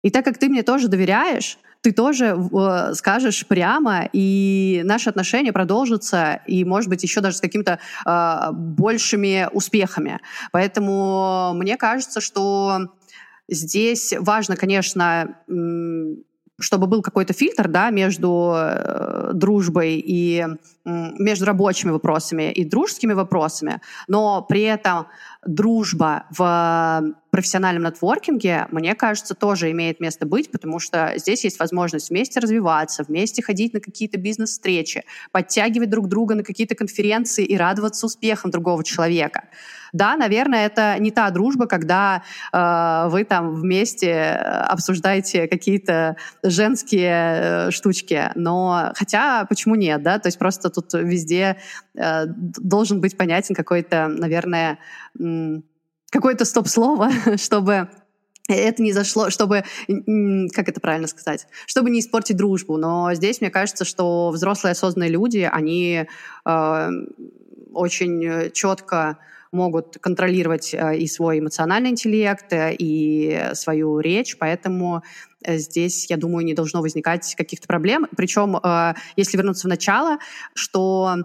И 0.03 0.09
так 0.09 0.23
как 0.25 0.37
ты 0.37 0.49
мне 0.49 0.63
тоже 0.63 0.87
доверяешь, 0.87 1.57
ты 1.81 1.91
тоже 1.91 2.35
э, 2.35 2.93
скажешь 2.95 3.45
прямо, 3.45 4.09
и 4.11 4.81
наши 4.85 5.09
отношения 5.09 5.53
продолжатся, 5.53 6.41
и, 6.47 6.65
может 6.65 6.89
быть, 6.89 7.03
еще 7.03 7.21
даже 7.21 7.37
с 7.37 7.41
какими-то 7.41 7.79
э, 8.05 8.51
большими 8.51 9.47
успехами. 9.53 10.19
Поэтому 10.51 11.53
мне 11.53 11.77
кажется, 11.77 12.21
что 12.21 12.89
здесь 13.47 14.15
важно, 14.19 14.55
конечно, 14.55 15.37
чтобы 16.59 16.87
был 16.87 17.01
какой-то 17.01 17.33
фильтр 17.33 17.67
да, 17.67 17.89
между 17.89 18.53
э, 18.55 19.31
дружбой 19.33 20.01
и 20.05 20.45
между 20.85 21.45
рабочими 21.45 21.91
вопросами 21.91 22.51
и 22.51 22.63
дружескими 22.63 23.13
вопросами, 23.13 23.81
но 24.07 24.43
при 24.43 24.61
этом 24.61 25.07
дружба 25.45 26.25
в 26.29 27.15
профессиональном 27.31 27.83
нетворкинге, 27.83 28.67
мне 28.71 28.93
кажется, 28.93 29.33
тоже 29.33 29.71
имеет 29.71 29.99
место 29.99 30.25
быть, 30.25 30.51
потому 30.51 30.79
что 30.79 31.13
здесь 31.17 31.43
есть 31.43 31.59
возможность 31.59 32.11
вместе 32.11 32.39
развиваться, 32.39 33.03
вместе 33.03 33.41
ходить 33.41 33.73
на 33.73 33.79
какие-то 33.79 34.19
бизнес-встречи, 34.19 35.03
подтягивать 35.31 35.89
друг 35.89 36.07
друга 36.07 36.35
на 36.35 36.43
какие-то 36.43 36.75
конференции 36.75 37.43
и 37.43 37.57
радоваться 37.57 38.05
успехам 38.05 38.51
другого 38.51 38.83
человека. 38.83 39.45
Да, 39.95 40.17
наверное, 40.17 40.65
это 40.65 40.97
не 40.99 41.09
та 41.09 41.29
дружба, 41.29 41.67
когда 41.67 42.21
э, 42.51 43.07
вы 43.07 43.23
там 43.23 43.55
вместе 43.55 44.31
обсуждаете 44.31 45.47
какие-то 45.47 46.17
женские 46.43 47.13
э, 47.69 47.71
штучки, 47.71 48.29
но 48.35 48.91
хотя 48.93 49.45
почему 49.45 49.75
нет, 49.75 50.03
да, 50.03 50.19
то 50.19 50.27
есть 50.27 50.37
просто 50.37 50.69
тут 50.69 50.93
везде 50.93 51.55
э, 51.97 52.25
должен 52.27 52.99
быть 52.99 53.15
понятен 53.15 53.55
какой-то, 53.55 54.09
наверное, 54.09 54.79
какое-то 56.09 56.43
стоп-слово, 56.43 57.09
чтобы 57.37 57.87
это 58.49 58.83
не 58.83 58.91
зашло, 58.91 59.29
чтобы, 59.29 59.63
как 59.87 60.67
это 60.67 60.81
правильно 60.81 61.07
сказать, 61.07 61.47
чтобы 61.67 61.89
не 61.89 62.01
испортить 62.01 62.35
дружбу. 62.35 62.75
Но 62.75 63.13
здесь 63.13 63.39
мне 63.39 63.49
кажется, 63.49 63.85
что 63.85 64.31
взрослые 64.31 64.73
осознанные 64.73 65.09
люди, 65.09 65.49
они 65.49 66.05
э, 66.45 66.89
очень 67.71 68.51
четко 68.51 69.19
могут 69.51 69.97
контролировать 69.99 70.73
э, 70.73 70.97
и 70.97 71.07
свой 71.07 71.39
эмоциональный 71.39 71.89
интеллект, 71.89 72.51
э, 72.51 72.75
и 72.77 73.49
свою 73.53 73.99
речь, 73.99 74.37
поэтому 74.37 75.03
э, 75.43 75.57
здесь, 75.57 76.09
я 76.09 76.17
думаю, 76.17 76.45
не 76.45 76.53
должно 76.53 76.81
возникать 76.81 77.35
каких-то 77.35 77.67
проблем. 77.67 78.07
Причем, 78.15 78.57
если 79.15 79.37
вернуться 79.37 79.67
в 79.67 79.69
начало, 79.69 80.17
что 80.53 81.15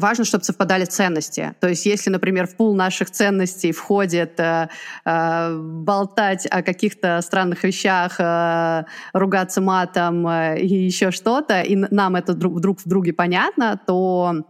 важно, 0.00 0.24
чтобы 0.24 0.44
совпадали 0.44 0.84
ценности. 0.84 1.54
То 1.60 1.68
есть, 1.68 1.86
если, 1.86 2.10
например, 2.10 2.46
в 2.46 2.56
пул 2.56 2.74
наших 2.74 3.10
ценностей 3.10 3.72
входит 3.72 4.40
э, 4.40 4.68
э, 5.04 5.56
болтать 5.56 6.46
о 6.50 6.62
каких-то 6.62 7.20
странных 7.22 7.62
вещах, 7.64 8.16
э, 8.18 8.84
ругаться 9.12 9.60
матом 9.60 10.26
э, 10.26 10.60
и 10.60 10.86
еще 10.86 11.10
что-то, 11.10 11.60
и 11.60 11.76
нам 11.76 12.16
это 12.16 12.34
друг, 12.34 12.60
друг 12.60 12.80
в 12.80 12.88
друге 12.88 13.12
понятно, 13.12 13.80
то 13.86 14.44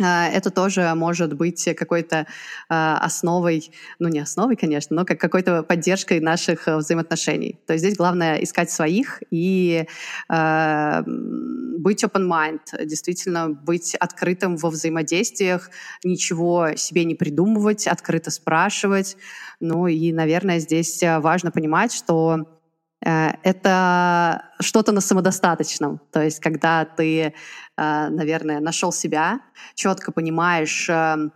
это 0.00 0.50
тоже 0.50 0.92
может 0.94 1.34
быть 1.34 1.68
какой-то 1.76 2.26
а, 2.68 2.98
основой, 2.98 3.70
ну 3.98 4.08
не 4.08 4.20
основой, 4.20 4.56
конечно, 4.56 4.96
но 4.96 5.04
как 5.04 5.20
какой-то 5.20 5.62
поддержкой 5.62 6.20
наших 6.20 6.68
э, 6.68 6.76
взаимоотношений. 6.76 7.58
То 7.66 7.74
есть 7.74 7.84
здесь 7.84 7.96
главное 7.96 8.36
искать 8.36 8.70
своих 8.70 9.22
и 9.30 9.86
э, 10.28 11.02
быть 11.06 12.04
open 12.04 12.28
mind, 12.28 12.84
действительно 12.84 13.50
быть 13.50 13.94
открытым 13.94 14.56
во 14.56 14.70
взаимодействиях, 14.70 15.70
ничего 16.04 16.70
себе 16.76 17.04
не 17.04 17.14
придумывать, 17.14 17.86
открыто 17.86 18.30
спрашивать. 18.30 19.16
Ну 19.60 19.86
и, 19.86 20.12
наверное, 20.12 20.58
здесь 20.58 21.02
э, 21.02 21.18
важно 21.20 21.50
понимать, 21.50 21.92
что 21.92 22.59
это 23.02 24.44
что-то 24.60 24.92
на 24.92 25.00
самодостаточном. 25.00 26.00
То 26.12 26.22
есть, 26.22 26.40
когда 26.40 26.84
ты, 26.84 27.20
э, 27.22 27.32
наверное, 27.76 28.60
нашел 28.60 28.92
себя, 28.92 29.40
четко 29.74 30.12
понимаешь 30.12 30.88
э, 30.88 31.30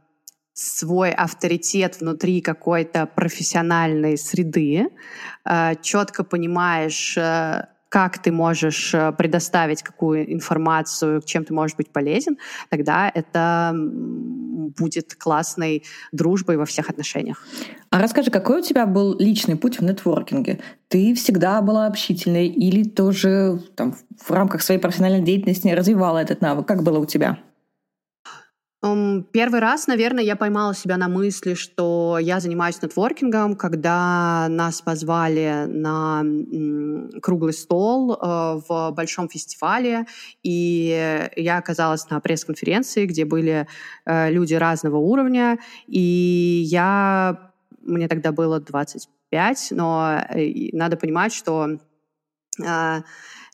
свой 0.52 1.10
авторитет 1.10 2.00
внутри 2.00 2.40
какой-то 2.40 3.06
профессиональной 3.06 4.16
среды, 4.16 4.88
четко 5.82 6.22
понимаешь 6.22 7.18
как 7.94 8.18
ты 8.18 8.32
можешь 8.32 8.92
э, 8.92 9.12
предоставить 9.12 9.84
какую 9.84 10.32
информацию, 10.32 11.22
чем 11.24 11.44
ты 11.44 11.54
можешь 11.54 11.76
быть 11.76 11.92
полезен, 11.92 12.38
тогда 12.68 13.08
это 13.08 13.72
будет 13.72 15.14
классной 15.14 15.84
дружбой 16.10 16.56
во 16.56 16.64
всех 16.64 16.90
отношениях. 16.90 17.46
А 17.90 18.02
расскажи, 18.02 18.32
какой 18.32 18.58
у 18.58 18.62
тебя 18.64 18.86
был 18.86 19.16
личный 19.16 19.54
путь 19.54 19.78
в 19.78 19.84
нетворкинге? 19.84 20.58
Ты 20.88 21.14
всегда 21.14 21.60
была 21.62 21.86
общительной 21.86 22.48
или 22.48 22.82
тоже 22.82 23.60
там, 23.76 23.94
в 24.20 24.28
рамках 24.32 24.62
своей 24.62 24.80
профессиональной 24.80 25.22
деятельности 25.22 25.68
развивала 25.68 26.18
этот 26.18 26.40
навык? 26.40 26.66
Как 26.66 26.82
было 26.82 26.98
у 26.98 27.06
тебя? 27.06 27.38
Первый 29.32 29.60
раз, 29.60 29.86
наверное, 29.86 30.22
я 30.22 30.36
поймала 30.36 30.74
себя 30.74 30.98
на 30.98 31.08
мысли, 31.08 31.54
что 31.54 32.18
я 32.20 32.38
занимаюсь 32.38 32.82
нетворкингом, 32.82 33.56
когда 33.56 34.46
нас 34.50 34.82
позвали 34.82 35.64
на 35.66 36.22
круглый 37.22 37.54
стол 37.54 38.12
э, 38.12 38.60
в 38.68 38.90
большом 38.90 39.30
фестивале, 39.30 40.04
и 40.42 41.30
я 41.36 41.56
оказалась 41.56 42.10
на 42.10 42.20
пресс-конференции, 42.20 43.06
где 43.06 43.24
были 43.24 43.66
э, 44.04 44.30
люди 44.30 44.54
разного 44.54 44.98
уровня, 44.98 45.58
и 45.86 46.62
я... 46.66 47.52
Мне 47.80 48.08
тогда 48.08 48.32
было 48.32 48.60
25, 48.60 49.68
но 49.70 50.26
э, 50.28 50.68
надо 50.72 50.98
понимать, 50.98 51.32
что 51.32 51.78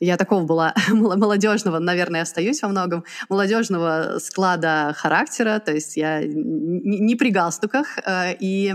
я 0.01 0.17
такого 0.17 0.43
была 0.43 0.73
молодежного, 0.89 1.79
наверное, 1.79 2.23
остаюсь 2.23 2.61
во 2.61 2.69
многом, 2.69 3.05
молодежного 3.29 4.17
склада 4.19 4.93
характера, 4.97 5.61
то 5.63 5.71
есть 5.71 5.95
я 5.95 6.21
не 6.25 7.15
при 7.15 7.29
галстуках. 7.29 7.99
Э, 8.05 8.33
и 8.39 8.73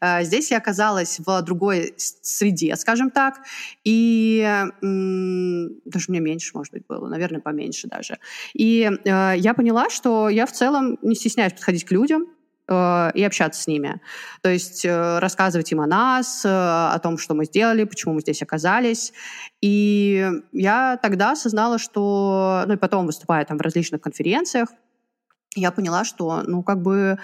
э, 0.00 0.24
здесь 0.24 0.50
я 0.50 0.58
оказалась 0.58 1.18
в 1.18 1.42
другой 1.42 1.94
среде, 1.96 2.76
скажем 2.76 3.10
так, 3.10 3.40
и 3.84 4.42
даже 4.82 6.04
мне 6.08 6.20
меньше, 6.20 6.52
может 6.54 6.72
быть, 6.72 6.82
было, 6.86 7.08
наверное, 7.08 7.40
поменьше 7.40 7.88
даже. 7.88 8.18
И 8.54 8.90
э, 9.04 9.34
я 9.36 9.54
поняла, 9.54 9.88
что 9.88 10.28
я 10.28 10.46
в 10.46 10.52
целом 10.52 10.98
не 11.02 11.14
стесняюсь 11.14 11.54
подходить 11.54 11.84
к 11.84 11.90
людям, 11.90 12.26
и 12.68 13.22
общаться 13.22 13.62
с 13.62 13.66
ними. 13.68 14.00
То 14.42 14.50
есть 14.50 14.84
э, 14.84 15.18
рассказывать 15.20 15.70
им 15.70 15.80
о 15.80 15.86
нас, 15.86 16.44
э, 16.44 16.48
о 16.48 16.98
том, 16.98 17.16
что 17.16 17.34
мы 17.34 17.44
сделали, 17.44 17.84
почему 17.84 18.14
мы 18.14 18.20
здесь 18.22 18.42
оказались. 18.42 19.12
И 19.60 20.28
я 20.52 20.98
тогда 21.00 21.32
осознала, 21.32 21.78
что... 21.78 22.64
Ну 22.66 22.74
и 22.74 22.76
потом 22.76 23.06
выступая 23.06 23.44
там 23.44 23.58
в 23.58 23.60
различных 23.60 24.00
конференциях, 24.00 24.68
я 25.54 25.70
поняла, 25.70 26.04
что, 26.04 26.42
ну, 26.46 26.62
как 26.62 26.82
бы 26.82 27.18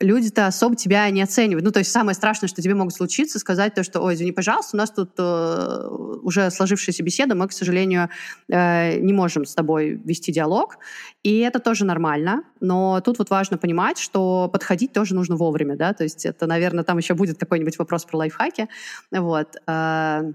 люди-то 0.00 0.46
особо 0.46 0.76
тебя 0.76 1.08
не 1.10 1.22
оценивают. 1.22 1.64
Ну, 1.64 1.70
то 1.70 1.80
есть 1.80 1.90
самое 1.90 2.14
страшное, 2.14 2.48
что 2.48 2.62
тебе 2.62 2.74
могут 2.74 2.94
случиться, 2.94 3.38
сказать 3.38 3.74
то, 3.74 3.82
что, 3.82 4.00
ой, 4.00 4.14
извини, 4.14 4.32
пожалуйста, 4.32 4.76
у 4.76 4.78
нас 4.78 4.90
тут 4.90 5.12
э, 5.18 5.88
уже 6.22 6.50
сложившаяся 6.50 7.02
беседа, 7.02 7.34
мы, 7.34 7.48
к 7.48 7.52
сожалению, 7.52 8.08
э, 8.48 8.98
не 8.98 9.12
можем 9.12 9.44
с 9.44 9.54
тобой 9.54 10.00
вести 10.04 10.32
диалог, 10.32 10.78
и 11.22 11.38
это 11.38 11.58
тоже 11.58 11.84
нормально, 11.84 12.42
но 12.60 13.00
тут 13.00 13.18
вот 13.18 13.30
важно 13.30 13.58
понимать, 13.58 13.98
что 13.98 14.48
подходить 14.52 14.92
тоже 14.92 15.14
нужно 15.14 15.36
вовремя, 15.36 15.76
да, 15.76 15.92
то 15.92 16.04
есть 16.04 16.26
это, 16.26 16.46
наверное, 16.46 16.84
там 16.84 16.98
еще 16.98 17.14
будет 17.14 17.38
какой-нибудь 17.38 17.78
вопрос 17.78 18.04
про 18.04 18.18
лайфхаки, 18.18 18.68
вот, 19.10 19.56
э, 19.66 20.32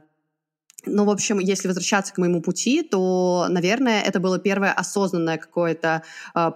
ну, 0.86 1.06
в 1.06 1.10
общем, 1.10 1.40
если 1.40 1.68
возвращаться 1.68 2.14
к 2.14 2.18
моему 2.18 2.42
пути, 2.42 2.84
то, 2.84 3.48
наверное, 3.50 4.02
это 4.02 4.20
было 4.20 4.40
первое 4.40 4.72
осознанное 4.72 5.38
какое-то 5.38 6.04
э, 6.36 6.52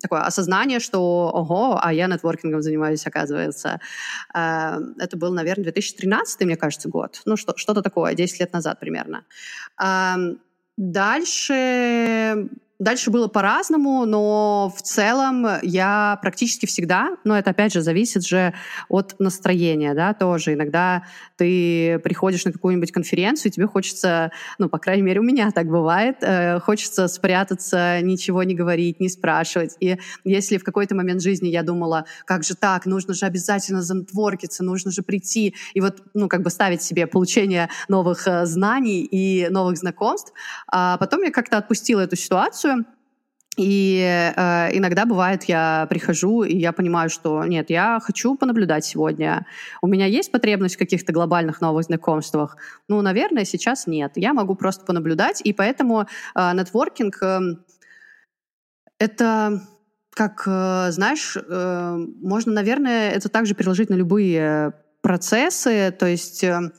такое 0.00 0.20
осознание, 0.22 0.80
что, 0.80 1.30
ого, 1.32 1.78
а 1.80 1.92
я 1.92 2.06
нетворкингом 2.06 2.62
занимаюсь, 2.62 3.06
оказывается. 3.06 3.80
Э, 4.34 4.78
это 4.98 5.16
был, 5.16 5.32
наверное, 5.32 5.64
2013, 5.64 6.40
мне 6.42 6.56
кажется, 6.56 6.88
год. 6.88 7.22
Ну, 7.24 7.36
что, 7.36 7.56
что-то 7.56 7.82
такое, 7.82 8.14
10 8.14 8.40
лет 8.40 8.52
назад 8.52 8.80
примерно. 8.80 9.24
Э, 9.82 10.16
дальше 10.76 12.48
Дальше 12.82 13.12
было 13.12 13.28
по-разному, 13.28 14.04
но 14.06 14.74
в 14.76 14.82
целом 14.82 15.46
я 15.62 16.18
практически 16.20 16.66
всегда, 16.66 17.16
но 17.22 17.38
это 17.38 17.50
опять 17.50 17.72
же 17.72 17.80
зависит 17.80 18.26
же 18.26 18.54
от 18.88 19.14
настроения, 19.20 19.94
да, 19.94 20.14
тоже. 20.14 20.54
Иногда 20.54 21.04
ты 21.36 22.00
приходишь 22.00 22.44
на 22.44 22.50
какую-нибудь 22.50 22.90
конференцию, 22.90 23.52
и 23.52 23.54
тебе 23.54 23.68
хочется, 23.68 24.32
ну, 24.58 24.68
по 24.68 24.78
крайней 24.78 25.02
мере, 25.02 25.20
у 25.20 25.22
меня 25.22 25.52
так 25.52 25.68
бывает, 25.68 26.16
э, 26.22 26.58
хочется 26.58 27.06
спрятаться, 27.06 28.00
ничего 28.00 28.42
не 28.42 28.56
говорить, 28.56 28.98
не 28.98 29.08
спрашивать. 29.08 29.76
И 29.78 29.96
если 30.24 30.58
в 30.58 30.64
какой-то 30.64 30.96
момент 30.96 31.22
жизни 31.22 31.50
я 31.50 31.62
думала, 31.62 32.06
как 32.24 32.42
же 32.42 32.56
так, 32.56 32.84
нужно 32.84 33.14
же 33.14 33.26
обязательно 33.26 33.82
занетворкиться, 33.82 34.64
нужно 34.64 34.90
же 34.90 35.02
прийти, 35.02 35.54
и 35.74 35.80
вот, 35.80 36.02
ну, 36.14 36.26
как 36.26 36.42
бы 36.42 36.50
ставить 36.50 36.82
себе 36.82 37.06
получение 37.06 37.68
новых 37.86 38.26
э, 38.26 38.44
знаний 38.44 39.02
и 39.02 39.46
новых 39.50 39.76
знакомств, 39.76 40.32
а 40.66 40.96
потом 40.96 41.22
я 41.22 41.30
как-то 41.30 41.58
отпустила 41.58 42.00
эту 42.00 42.16
ситуацию, 42.16 42.71
и 43.56 44.32
э, 44.34 44.76
иногда 44.76 45.04
бывает, 45.04 45.44
я 45.44 45.86
прихожу, 45.90 46.42
и 46.42 46.56
я 46.56 46.72
понимаю, 46.72 47.10
что 47.10 47.44
нет, 47.44 47.68
я 47.68 48.00
хочу 48.02 48.34
понаблюдать 48.34 48.84
сегодня. 48.84 49.46
У 49.82 49.86
меня 49.86 50.06
есть 50.06 50.32
потребность 50.32 50.76
в 50.76 50.78
каких-то 50.78 51.12
глобальных 51.12 51.60
новых 51.60 51.84
знакомствах? 51.84 52.56
Ну, 52.88 53.02
наверное, 53.02 53.44
сейчас 53.44 53.86
нет. 53.86 54.12
Я 54.16 54.32
могу 54.32 54.54
просто 54.54 54.86
понаблюдать, 54.86 55.42
и 55.44 55.52
поэтому 55.52 56.06
э, 56.34 56.52
нетворкинг 56.54 57.22
э, 57.22 57.40
это 58.98 59.60
как, 60.14 60.44
э, 60.46 60.90
знаешь, 60.90 61.36
э, 61.36 61.96
можно, 62.22 62.52
наверное, 62.52 63.10
это 63.10 63.28
также 63.28 63.54
переложить 63.54 63.90
на 63.90 63.94
любые 63.94 64.72
процессы, 65.02 65.94
то 65.98 66.06
есть... 66.06 66.42
Э, 66.44 66.70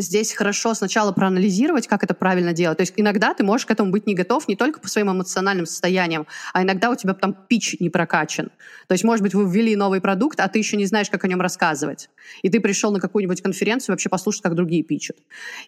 здесь 0.00 0.32
хорошо 0.32 0.74
сначала 0.74 1.12
проанализировать, 1.12 1.86
как 1.86 2.02
это 2.04 2.14
правильно 2.14 2.52
делать. 2.52 2.78
То 2.78 2.82
есть 2.82 2.94
иногда 2.96 3.34
ты 3.34 3.44
можешь 3.44 3.66
к 3.66 3.70
этому 3.70 3.90
быть 3.90 4.06
не 4.06 4.14
готов 4.14 4.48
не 4.48 4.56
только 4.56 4.80
по 4.80 4.88
своим 4.88 5.10
эмоциональным 5.10 5.66
состояниям, 5.66 6.26
а 6.52 6.62
иногда 6.62 6.90
у 6.90 6.96
тебя 6.96 7.14
там 7.14 7.36
пич 7.48 7.76
не 7.80 7.90
прокачан. 7.90 8.50
То 8.86 8.94
есть, 8.94 9.04
может 9.04 9.22
быть, 9.22 9.34
вы 9.34 9.50
ввели 9.50 9.76
новый 9.76 10.00
продукт, 10.00 10.40
а 10.40 10.48
ты 10.48 10.58
еще 10.58 10.76
не 10.76 10.86
знаешь, 10.86 11.10
как 11.10 11.24
о 11.24 11.28
нем 11.28 11.40
рассказывать. 11.40 12.10
И 12.42 12.48
ты 12.48 12.60
пришел 12.60 12.90
на 12.92 13.00
какую-нибудь 13.00 13.42
конференцию 13.42 13.92
вообще 13.92 14.08
послушать, 14.08 14.42
как 14.42 14.54
другие 14.54 14.82
пичат. 14.82 15.16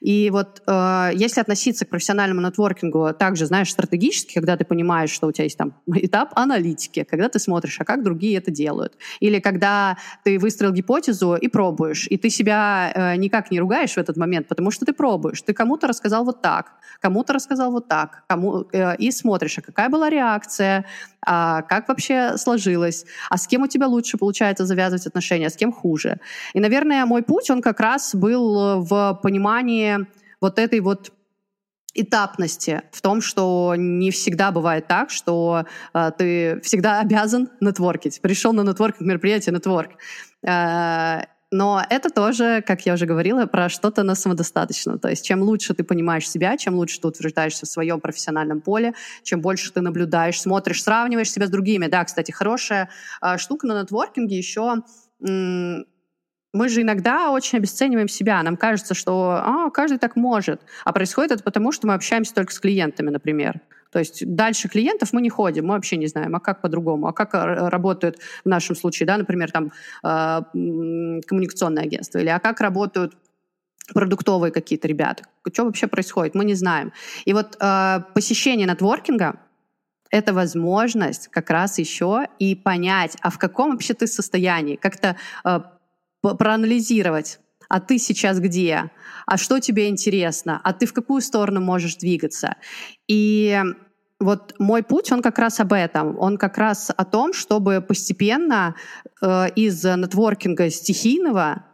И 0.01 0.31
вот 0.31 0.63
э, 0.67 1.11
если 1.15 1.41
относиться 1.41 1.85
к 1.85 1.89
профессиональному 1.89 2.47
нетворкингу 2.47 3.15
также, 3.19 3.47
знаешь, 3.47 3.71
стратегически, 3.71 4.35
когда 4.35 4.57
ты 4.57 4.65
понимаешь, 4.65 5.11
что 5.11 5.27
у 5.27 5.33
тебя 5.33 5.45
есть 5.45 5.57
там 5.57 5.75
этап 5.95 6.33
аналитики, 6.35 7.05
когда 7.05 7.29
ты 7.29 7.39
смотришь, 7.39 7.81
а 7.81 7.85
как 7.85 8.03
другие 8.03 8.39
это 8.39 8.51
делают. 8.51 8.95
Или 9.21 9.39
когда 9.39 9.97
ты 10.25 10.39
выстроил 10.39 10.73
гипотезу 10.73 11.37
и 11.37 11.49
пробуешь, 11.49 12.07
и 12.09 12.17
ты 12.17 12.31
себя 12.31 12.93
э, 12.95 13.17
никак 13.17 13.51
не 13.51 13.61
ругаешь 13.61 13.93
в 13.93 13.99
этот 13.99 14.17
момент, 14.23 14.49
потому 14.49 14.71
что 14.71 14.87
ты 14.87 14.93
пробуешь. 14.93 15.43
Ты 15.43 15.53
кому-то 15.55 15.87
рассказал 15.87 16.25
вот 16.25 16.43
так, 16.43 16.73
кому-то 17.01 17.33
рассказал 17.33 17.73
вот 17.73 17.89
так, 17.89 18.25
кому, 18.29 18.65
э, 18.73 18.97
и 18.97 19.13
смотришь, 19.13 19.59
а 19.59 19.63
какая 19.63 19.89
была 19.89 20.11
реакция, 20.11 20.85
а 21.27 21.63
как 21.63 21.89
вообще 21.89 22.37
сложилось, 22.37 23.05
а 23.31 23.37
с 23.37 23.47
кем 23.47 23.63
у 23.63 23.67
тебя 23.67 23.87
лучше 23.87 24.19
получается 24.19 24.67
завязывать 24.67 25.07
отношения, 25.07 25.47
а 25.47 25.51
с 25.51 25.57
кем 25.57 25.73
хуже. 25.73 26.19
И, 26.55 26.61
наверное, 26.61 27.07
мой 27.07 27.23
путь, 27.23 27.51
он 27.51 27.63
как 27.63 27.81
раз 27.81 28.15
был 28.15 28.83
в 28.83 29.21
понимании 29.23 30.07
вот 30.41 30.59
этой 30.59 30.81
вот 30.81 31.13
этапности 31.95 32.83
в 32.93 33.01
том, 33.01 33.21
что 33.21 33.75
не 33.77 34.11
всегда 34.11 34.51
бывает 34.51 34.87
так, 34.87 35.11
что 35.11 35.65
э, 35.95 36.11
ты 36.17 36.61
всегда 36.63 37.01
обязан 37.01 37.49
нетворкить. 37.61 38.21
Пришел 38.23 38.53
на 38.53 38.63
нетворкинг 38.63 39.07
мероприятие, 39.07 39.55
нетворк. 39.55 39.91
Э, 40.47 41.23
но 41.53 41.85
это 41.89 42.11
тоже, 42.11 42.65
как 42.67 42.87
я 42.87 42.95
уже 42.95 43.07
говорила, 43.07 43.47
про 43.47 43.69
что-то 43.69 44.03
на 44.03 44.15
самодостаточно. 44.15 44.99
То 44.99 45.09
есть 45.09 45.25
чем 45.25 45.43
лучше 45.43 45.75
ты 45.75 45.85
понимаешь 45.85 46.29
себя, 46.29 46.57
чем 46.57 46.75
лучше 46.75 47.01
ты 47.01 47.09
утверждаешься 47.09 47.67
в 47.67 47.69
своем 47.69 48.01
профессиональном 48.01 48.61
поле, 48.61 48.95
чем 49.23 49.41
больше 49.41 49.71
ты 49.71 49.83
наблюдаешь, 49.83 50.41
смотришь, 50.41 50.83
сравниваешь 50.83 51.31
себя 51.31 51.47
с 51.47 51.51
другими. 51.51 51.87
Да, 51.87 52.05
кстати, 52.05 52.31
хорошая 52.31 52.89
э, 53.21 53.37
штука 53.37 53.67
на 53.67 53.83
нетворкинге 53.83 54.37
еще 54.37 54.83
мы 56.55 56.69
же 56.69 56.83
иногда 56.83 57.31
очень 57.31 57.59
обесцениваем 57.59 58.09
себя. 58.09 58.43
Нам 58.43 58.57
кажется, 58.57 58.95
что 58.95 59.41
а, 59.43 59.71
каждый 59.71 59.99
так 59.99 60.17
может. 60.17 60.61
А 60.85 60.93
происходит 60.93 61.33
это 61.33 61.43
потому, 61.43 61.73
что 61.73 61.87
мы 61.87 61.95
общаемся 61.95 62.35
только 62.35 62.53
с 62.53 62.61
клиентами, 62.61 63.09
например. 63.09 63.61
То 63.93 63.99
есть 63.99 64.25
дальше 64.27 64.69
клиентов 64.69 65.13
мы 65.13 65.21
не 65.21 65.29
ходим, 65.29 65.67
мы 65.67 65.75
вообще 65.75 65.97
не 65.97 66.07
знаем, 66.07 66.35
а 66.35 66.41
как 66.41 66.63
по-другому, 66.63 67.07
а 67.07 67.13
как 67.13 67.35
работают 67.35 68.19
в 68.45 68.49
нашем 68.49 68.75
случае, 68.75 69.07
да, 69.07 69.19
например, 69.19 69.51
там 69.51 69.73
э, 70.03 70.41
коммуникационное 71.27 71.85
агентство, 71.85 72.19
или 72.19 72.29
а 72.29 72.41
как 72.41 72.61
работают 72.61 73.15
продуктовые 73.93 74.51
какие-то 74.51 74.89
ребята. 74.89 75.25
Что 75.53 75.65
вообще 75.65 75.87
происходит, 75.87 76.35
мы 76.35 76.45
не 76.45 76.55
знаем. 76.55 76.93
И 77.27 77.35
вот 77.35 77.57
э, 77.61 78.01
посещение 78.15 78.67
нетворкинга— 78.67 79.35
это 80.11 80.33
возможность 80.33 81.29
как 81.29 81.51
раз 81.51 81.79
еще 81.79 82.27
и 82.39 82.55
понять, 82.55 83.19
а 83.21 83.31
в 83.31 83.39
каком 83.39 83.73
вообще 83.73 83.93
ты 83.93 84.07
состоянии, 84.07 84.77
как-то 84.77 85.17
э, 85.45 85.61
проанализировать, 86.23 87.41
а 87.73 87.81
ты 87.81 87.99
сейчас 87.99 88.39
где, 88.39 88.91
а 89.25 89.39
что 89.39 89.59
тебе 89.59 89.89
интересно, 89.89 90.61
а 90.63 90.75
ты 90.75 90.85
в 90.85 90.93
какую 90.93 91.23
сторону 91.23 91.63
можешь 91.63 91.97
двигаться. 91.97 92.57
И 93.09 93.59
вот 94.21 94.55
мой 94.59 94.83
путь, 94.83 95.11
он 95.11 95.23
как 95.23 95.39
раз 95.39 95.59
об 95.59 95.73
этом. 95.73 96.19
Он 96.19 96.37
как 96.37 96.59
раз 96.59 96.91
о 96.95 97.07
том, 97.07 97.33
чтобы 97.33 97.81
постепенно 97.81 98.75
э, 99.23 99.47
из 99.57 99.83
нетворкинга 99.85 100.69
стихийного, 100.69 101.65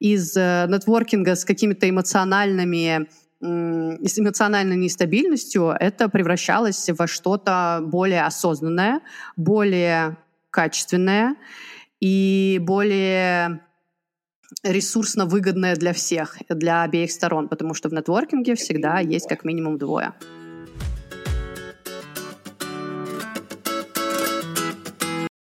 из 0.00 0.36
э, 0.36 0.66
нетворкинга 0.68 1.36
с 1.36 1.44
какими-то 1.44 1.88
эмоциональными 1.88 3.08
с 3.40 4.18
эмоциональной 4.18 4.76
нестабильностью 4.76 5.76
это 5.78 6.08
превращалось 6.08 6.88
во 6.98 7.06
что-то 7.06 7.80
более 7.84 8.24
осознанное, 8.24 9.02
более 9.36 10.16
качественное 10.50 11.36
и 12.00 12.58
более 12.62 13.60
ресурсно 14.62 15.26
выгодное 15.26 15.76
для 15.76 15.92
всех, 15.92 16.36
для 16.48 16.82
обеих 16.82 17.10
сторон, 17.10 17.48
потому 17.48 17.74
что 17.74 17.88
в 17.88 17.92
нетворкинге 17.92 18.54
всегда 18.54 19.00
есть 19.00 19.28
как 19.28 19.44
минимум 19.44 19.78
двое. 19.78 20.14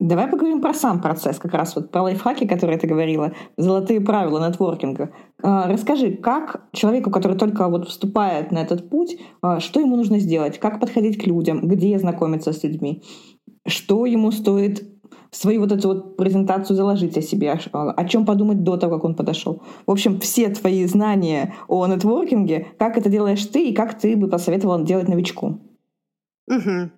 Давай 0.04 0.28
поговорим 0.28 0.60
про 0.60 0.74
сам 0.74 1.02
процесс, 1.02 1.40
как 1.40 1.54
раз 1.54 1.78
вот 1.78 1.90
про 1.90 2.02
лайфхаки, 2.02 2.46
которые 2.46 2.78
ты 2.78 2.88
говорила, 2.88 3.32
золотые 3.56 4.02
правила 4.02 4.46
нетворкинга. 4.46 5.14
А, 5.42 5.70
расскажи, 5.70 6.12
как 6.12 6.68
человеку, 6.74 7.10
который 7.10 7.38
только 7.38 7.70
вот 7.70 7.88
вступает 7.88 8.52
на 8.52 8.58
этот 8.58 8.90
путь, 8.90 9.18
а, 9.42 9.62
что 9.62 9.80
ему 9.80 9.96
нужно 9.96 10.20
сделать, 10.20 10.60
как 10.60 10.82
подходить 10.82 11.24
к 11.24 11.26
людям, 11.26 11.66
где 11.66 11.98
знакомиться 11.98 12.52
с 12.52 12.64
людьми, 12.64 13.02
что 13.66 14.06
ему 14.06 14.32
стоит 14.32 14.93
свою 15.36 15.62
вот 15.62 15.72
эту 15.72 15.88
вот 15.90 16.18
презентацию 16.18 16.78
заложить 16.78 17.18
о 17.18 17.22
себе, 17.22 17.52
о 17.52 18.06
чем 18.06 18.26
подумать 18.26 18.64
до 18.64 18.78
того, 18.78 18.96
как 18.96 19.04
он 19.04 19.16
подошел. 19.16 19.62
В 19.86 19.92
общем, 19.92 20.20
все 20.20 20.50
твои 20.50 20.86
знания 20.86 21.56
о 21.68 21.86
нетворкинге, 21.88 22.68
как 22.78 22.98
это 22.98 23.10
делаешь 23.10 23.46
ты 23.46 23.70
и 23.70 23.74
как 23.74 24.00
ты 24.00 24.16
бы 24.16 24.28
посоветовал 24.28 24.84
делать 24.84 25.08
новичку. 25.08 25.60
Угу. 26.48 26.92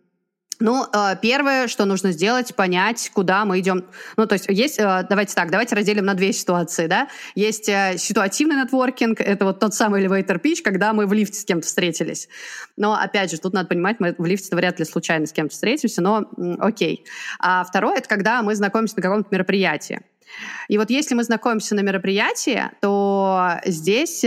Ну, 0.60 0.86
э, 0.86 1.16
первое, 1.22 1.68
что 1.68 1.86
нужно 1.86 2.12
сделать, 2.12 2.56
понять, 2.56 3.12
куда 3.14 3.44
мы 3.44 3.60
идем. 3.60 3.86
Ну, 4.16 4.26
то 4.26 4.34
есть 4.34 4.46
есть, 4.48 4.80
э, 4.80 5.06
давайте 5.10 5.36
так, 5.36 5.52
давайте 5.52 5.76
разделим 5.76 6.06
на 6.06 6.14
две 6.14 6.32
ситуации, 6.32 6.88
да. 6.88 7.10
Есть 7.36 7.68
э, 7.68 7.96
ситуативный 7.98 8.56
нетворкинг, 8.56 9.20
это 9.20 9.46
вот 9.46 9.60
тот 9.60 9.74
самый 9.74 10.04
elevator 10.06 10.42
pitch, 10.42 10.62
когда 10.64 10.94
мы 10.94 11.08
в 11.08 11.14
лифте 11.14 11.40
с 11.40 11.46
кем-то 11.46 11.68
встретились. 11.68 12.30
Но, 12.78 12.94
опять 12.94 13.32
же, 13.32 13.38
тут 13.38 13.54
надо 13.54 13.68
понимать, 13.68 14.00
мы 14.00 14.16
в 14.18 14.26
лифте 14.26 14.56
вряд 14.56 14.80
ли 14.80 14.86
случайно 14.86 15.26
с 15.26 15.34
кем-то 15.34 15.54
встретимся, 15.54 16.02
но 16.02 16.30
окей. 16.60 17.06
А 17.40 17.64
второе, 17.66 17.98
это 17.98 18.08
когда 18.08 18.42
мы 18.42 18.56
знакомимся 18.56 18.96
на 18.96 19.02
каком-то 19.02 19.28
мероприятии. 19.32 20.02
И 20.70 20.78
вот 20.78 20.90
если 20.90 21.16
мы 21.16 21.24
знакомимся 21.24 21.76
на 21.76 21.82
мероприятии, 21.82 22.64
то 22.82 23.60
здесь 23.66 24.26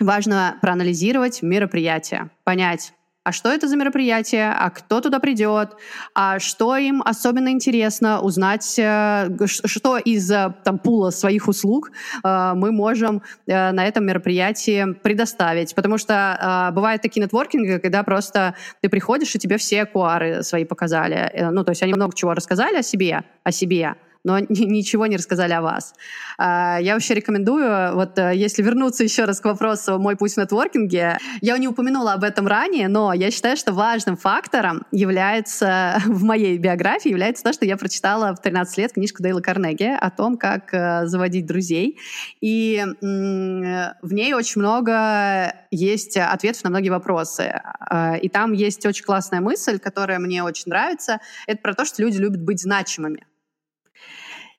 важно 0.00 0.58
проанализировать 0.60 1.42
мероприятие, 1.42 2.30
понять, 2.44 2.92
а 3.28 3.32
что 3.32 3.50
это 3.50 3.68
за 3.68 3.76
мероприятие, 3.76 4.50
а 4.50 4.70
кто 4.70 5.02
туда 5.02 5.18
придет, 5.18 5.76
а 6.14 6.38
что 6.38 6.76
им 6.78 7.02
особенно 7.04 7.50
интересно 7.50 8.22
узнать, 8.22 8.78
э, 8.78 9.28
что 9.46 9.98
из 9.98 10.30
э, 10.30 10.54
там, 10.64 10.78
пула 10.78 11.10
своих 11.10 11.46
услуг 11.46 11.90
э, 12.24 12.52
мы 12.54 12.72
можем 12.72 13.20
на 13.46 13.86
этом 13.86 14.06
мероприятии 14.06 14.94
предоставить. 15.02 15.74
Потому 15.74 15.98
что 15.98 16.70
бывают 16.74 17.02
такие 17.02 17.22
нетворкинги, 17.22 17.78
когда 17.78 18.02
просто 18.02 18.54
ты 18.80 18.88
приходишь, 18.88 19.34
и 19.34 19.38
тебе 19.38 19.58
все 19.58 19.84
куары 19.84 20.42
свои 20.42 20.64
показали. 20.64 21.50
Ну, 21.52 21.64
то 21.64 21.72
есть 21.72 21.82
они 21.82 21.92
много 21.92 22.14
чего 22.14 22.32
рассказали 22.32 22.76
о 22.76 22.82
себе, 22.82 23.24
о 23.44 23.52
себе, 23.52 23.96
но 24.24 24.38
ничего 24.48 25.06
не 25.06 25.16
рассказали 25.16 25.52
о 25.52 25.62
вас. 25.62 25.94
А, 26.38 26.78
я 26.80 26.94
вообще 26.94 27.14
рекомендую, 27.14 27.94
вот 27.94 28.18
э, 28.18 28.32
если 28.34 28.62
вернуться 28.62 29.04
еще 29.04 29.24
раз 29.24 29.40
к 29.40 29.44
вопросу 29.44 29.98
«Мой 29.98 30.16
путь 30.16 30.34
в 30.34 30.36
нетворкинге», 30.36 31.18
я 31.40 31.58
не 31.58 31.68
упомянула 31.68 32.14
об 32.14 32.24
этом 32.24 32.46
ранее, 32.46 32.88
но 32.88 33.12
я 33.12 33.30
считаю, 33.30 33.56
что 33.56 33.72
важным 33.72 34.16
фактором 34.16 34.84
является 34.92 35.98
в 36.06 36.22
моей 36.24 36.58
биографии 36.58 37.10
является 37.10 37.44
то, 37.44 37.52
что 37.52 37.64
я 37.64 37.76
прочитала 37.76 38.34
в 38.34 38.40
13 38.40 38.78
лет 38.78 38.92
книжку 38.92 39.22
Дейла 39.22 39.40
Карнеги 39.40 39.96
о 39.98 40.10
том, 40.10 40.36
как 40.36 40.72
э, 40.72 41.06
заводить 41.06 41.46
друзей. 41.46 41.98
И 42.40 42.84
в 43.00 44.12
ней 44.12 44.34
очень 44.34 44.60
много 44.60 45.54
есть 45.70 46.16
ответов 46.16 46.64
на 46.64 46.70
многие 46.70 46.90
вопросы. 46.90 47.60
А, 47.80 48.16
и 48.16 48.28
там 48.28 48.52
есть 48.52 48.84
очень 48.86 49.04
классная 49.04 49.40
мысль, 49.40 49.78
которая 49.78 50.18
мне 50.18 50.42
очень 50.42 50.64
нравится. 50.66 51.20
Это 51.46 51.60
про 51.62 51.74
то, 51.74 51.84
что 51.84 52.02
люди 52.02 52.18
любят 52.18 52.42
быть 52.42 52.60
значимыми. 52.60 53.26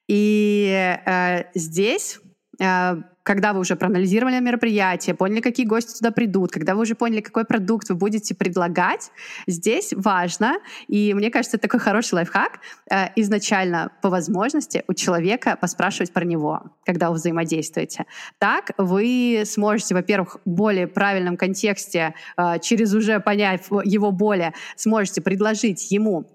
И 0.09 0.97
э, 1.05 1.43
здесь 1.53 2.19
э, 2.59 2.95
когда 3.29 3.53
вы 3.53 3.59
уже 3.59 3.75
проанализировали 3.75 4.39
мероприятие, 4.39 5.13
поняли, 5.15 5.39
какие 5.39 5.67
гости 5.67 5.99
туда 5.99 6.09
придут, 6.09 6.51
когда 6.51 6.73
вы 6.73 6.81
уже 6.81 6.95
поняли, 6.95 7.21
какой 7.21 7.45
продукт 7.45 7.87
вы 7.89 7.93
будете 7.93 8.33
предлагать, 8.33 9.11
здесь 9.45 9.93
важно, 9.95 10.55
и 10.87 11.13
мне 11.13 11.29
кажется, 11.29 11.57
это 11.57 11.67
такой 11.67 11.79
хороший 11.79 12.15
лайфхак, 12.15 12.59
э, 12.91 13.09
изначально 13.17 13.91
по 14.01 14.09
возможности 14.09 14.83
у 14.87 14.95
человека 14.95 15.59
поспрашивать 15.61 16.11
про 16.11 16.25
него, 16.25 16.71
когда 16.85 17.09
вы 17.09 17.17
взаимодействуете. 17.17 18.05
Так 18.39 18.71
вы 18.79 19.43
сможете, 19.45 19.93
во-первых, 19.93 20.37
в 20.43 20.49
более 20.49 20.87
правильном 20.87 21.37
контексте, 21.37 22.15
э, 22.35 22.57
через 22.63 22.95
уже 22.95 23.19
понять 23.19 23.67
его 23.83 24.11
боли, 24.11 24.55
сможете 24.75 25.21
предложить 25.21 25.91
ему 25.91 26.25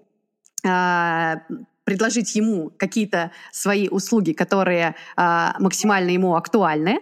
предложить 1.85 2.35
ему 2.35 2.71
какие-то 2.77 3.31
свои 3.51 3.87
услуги, 3.87 4.33
которые 4.33 4.95
э, 5.15 5.51
максимально 5.59 6.09
ему 6.09 6.35
актуальны. 6.35 6.99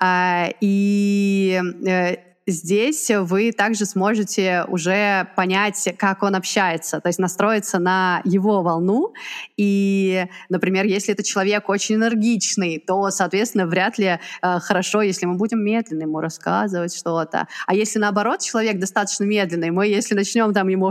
Э, 0.00 0.52
и 0.60 1.60
э, 1.86 2.29
здесь 2.50 3.10
вы 3.10 3.52
также 3.52 3.86
сможете 3.86 4.64
уже 4.68 5.28
понять, 5.36 5.94
как 5.98 6.22
он 6.22 6.34
общается, 6.34 7.00
то 7.00 7.08
есть 7.08 7.18
настроиться 7.18 7.78
на 7.78 8.20
его 8.24 8.62
волну. 8.62 9.14
И, 9.56 10.26
например, 10.48 10.84
если 10.84 11.14
это 11.14 11.22
человек 11.22 11.68
очень 11.68 11.96
энергичный, 11.96 12.78
то, 12.78 13.10
соответственно, 13.10 13.66
вряд 13.66 13.98
ли 13.98 14.06
э, 14.06 14.18
хорошо, 14.60 15.02
если 15.02 15.26
мы 15.26 15.34
будем 15.34 15.64
медленно 15.64 16.02
ему 16.02 16.20
рассказывать 16.20 16.94
что-то. 16.94 17.46
А 17.66 17.74
если 17.74 17.98
наоборот 17.98 18.40
человек 18.40 18.78
достаточно 18.78 19.24
медленный, 19.24 19.70
мы 19.70 19.86
если 19.86 20.14
начнем 20.14 20.52
там 20.52 20.68
ему 20.68 20.90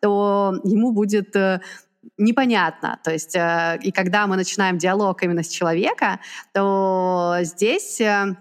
то 0.00 0.54
ему 0.64 0.92
будет 0.92 1.34
э, 1.36 1.60
непонятно. 2.18 2.98
То 3.02 3.12
есть, 3.12 3.34
э, 3.34 3.78
и 3.82 3.92
когда 3.92 4.26
мы 4.26 4.36
начинаем 4.36 4.78
диалог 4.78 5.22
именно 5.22 5.42
с 5.42 5.48
человека, 5.48 6.20
то 6.52 7.38
здесь 7.42 8.00
э, 8.00 8.36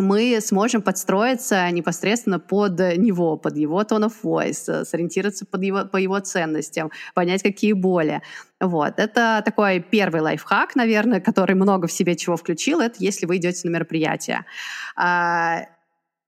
мы 0.00 0.40
сможем 0.40 0.82
подстроиться 0.82 1.70
непосредственно 1.70 2.38
под 2.38 2.78
него, 2.96 3.36
под 3.36 3.56
его 3.56 3.82
tone 3.82 4.08
of 4.08 4.12
voice, 4.22 4.84
сориентироваться 4.84 5.46
под 5.46 5.62
его, 5.62 5.84
по 5.84 5.96
его 5.96 6.18
ценностям, 6.20 6.90
понять, 7.14 7.42
какие 7.42 7.72
боли. 7.72 8.22
Вот. 8.60 8.98
Это 8.98 9.42
такой 9.44 9.80
первый 9.80 10.20
лайфхак, 10.20 10.76
наверное, 10.76 11.20
который 11.20 11.54
много 11.54 11.86
в 11.86 11.92
себе 11.92 12.16
чего 12.16 12.36
включил. 12.36 12.80
Это 12.80 12.96
если 12.98 13.26
вы 13.26 13.38
идете 13.38 13.68
на 13.68 13.72
мероприятие. 13.72 14.44
А, 14.96 15.66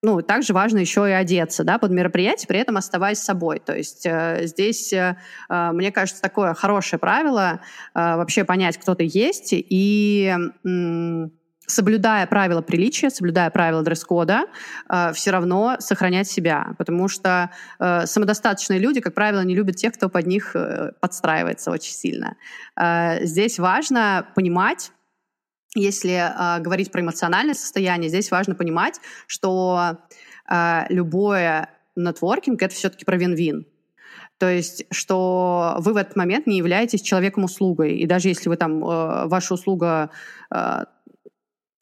ну, 0.03 0.21
также 0.21 0.53
важно 0.53 0.79
еще 0.79 1.09
и 1.09 1.13
одеться, 1.13 1.63
да, 1.63 1.79
под 1.79 1.93
мероприятие, 1.93 2.49
при 2.49 2.59
этом 2.59 2.77
оставаясь 2.77 3.19
собой. 3.19 3.61
То 3.61 3.77
есть 3.77 4.05
э, 4.05 4.47
здесь, 4.47 4.93
э, 4.93 5.17
э 5.49 5.71
мне 5.73 5.93
кажется, 5.93 6.21
такое 6.21 6.55
хорошее 6.55 6.99
правило 6.99 7.61
э, 7.95 8.17
вообще 8.17 8.45
понять, 8.45 8.79
кто 8.79 8.97
ты 8.97 9.09
есть, 9.09 9.51
и 9.53 10.35
э, 10.65 11.29
соблюдая 11.73 12.27
правила 12.27 12.63
приличия, 12.63 13.11
соблюдая 13.11 13.51
правила 13.51 13.83
дресс-кода, 13.83 14.45
э, 14.89 15.13
все 15.15 15.31
равно 15.31 15.77
сохранять 15.79 16.29
себя, 16.29 16.75
потому 16.79 17.09
что 17.09 17.51
э, 17.79 18.07
самодостаточные 18.07 18.79
люди, 18.79 19.01
как 19.01 19.15
правило, 19.15 19.41
не 19.43 19.55
любят 19.55 19.77
тех, 19.77 19.95
кто 19.95 20.09
под 20.09 20.27
них 20.27 20.55
э, 20.55 20.93
подстраивается 21.01 21.71
очень 21.71 21.95
сильно. 21.95 22.37
Э, 22.77 23.25
здесь 23.25 23.59
важно 23.59 24.27
понимать, 24.35 24.93
если 25.75 26.13
э, 26.13 26.61
говорить 26.61 26.93
про 26.93 27.01
эмоциональное 27.01 27.55
состояние, 27.55 28.09
здесь 28.09 28.31
важно 28.31 28.55
понимать, 28.55 29.01
что 29.27 29.99
э, 30.51 30.83
любое 30.91 31.71
нетворкинг— 31.97 32.63
это 32.63 32.75
все-таки 32.75 33.05
про 33.05 33.17
вин-вин. 33.17 33.67
То 34.43 34.51
есть, 34.51 34.87
что 34.91 35.77
вы 35.79 35.93
в 35.93 35.97
этот 35.97 36.17
момент 36.17 36.49
не 36.49 36.57
являетесь 36.59 37.01
человеком-услугой. 37.01 37.99
И 37.99 38.07
даже 38.07 38.29
если 38.29 38.49
вы 38.49 38.57
там, 38.57 38.85
э, 38.85 39.27
ваша 39.29 39.55
услуга 39.55 40.11
э, 40.53 40.85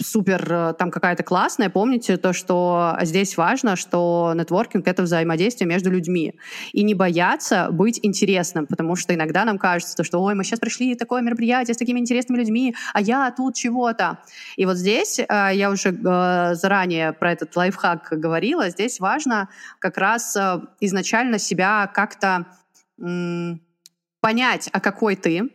супер 0.02 0.46
э, 0.52 0.74
там 0.74 0.90
какая-то 0.90 1.22
классная, 1.22 1.70
помните 1.70 2.16
то, 2.16 2.32
что 2.32 2.96
здесь 3.02 3.36
важно, 3.36 3.76
что 3.76 4.32
нетворкинг— 4.34 4.86
это 4.88 5.02
взаимодействие 5.02 5.68
между 5.68 5.90
людьми. 5.90 6.34
И 6.72 6.82
не 6.82 6.94
бояться 6.94 7.68
быть 7.70 8.00
интересным, 8.02 8.66
потому 8.66 8.96
что 8.96 9.14
иногда 9.14 9.44
нам 9.44 9.58
кажется, 9.58 10.04
что 10.04 10.22
ой, 10.22 10.34
мы 10.34 10.44
сейчас 10.44 10.60
пришли 10.60 10.94
такое 10.94 11.22
мероприятие 11.22 11.74
с 11.74 11.78
такими 11.78 11.98
интересными 11.98 12.38
людьми, 12.38 12.74
а 12.94 13.00
я 13.00 13.30
тут 13.30 13.54
чего-то. 13.54 14.18
И 14.56 14.66
вот 14.66 14.76
здесь, 14.76 15.18
э, 15.18 15.24
я 15.54 15.70
уже 15.70 15.90
э, 15.90 16.54
заранее 16.54 17.12
про 17.12 17.32
этот 17.32 17.54
лайфхак 17.54 18.08
говорила, 18.12 18.70
здесь 18.70 19.00
важно 19.00 19.48
как 19.78 19.98
раз 19.98 20.36
изначально 20.80 21.38
себя 21.38 21.90
как-то 21.92 22.46
понять, 24.20 24.68
а 24.72 24.80
какой 24.80 25.16
ты, 25.16 25.50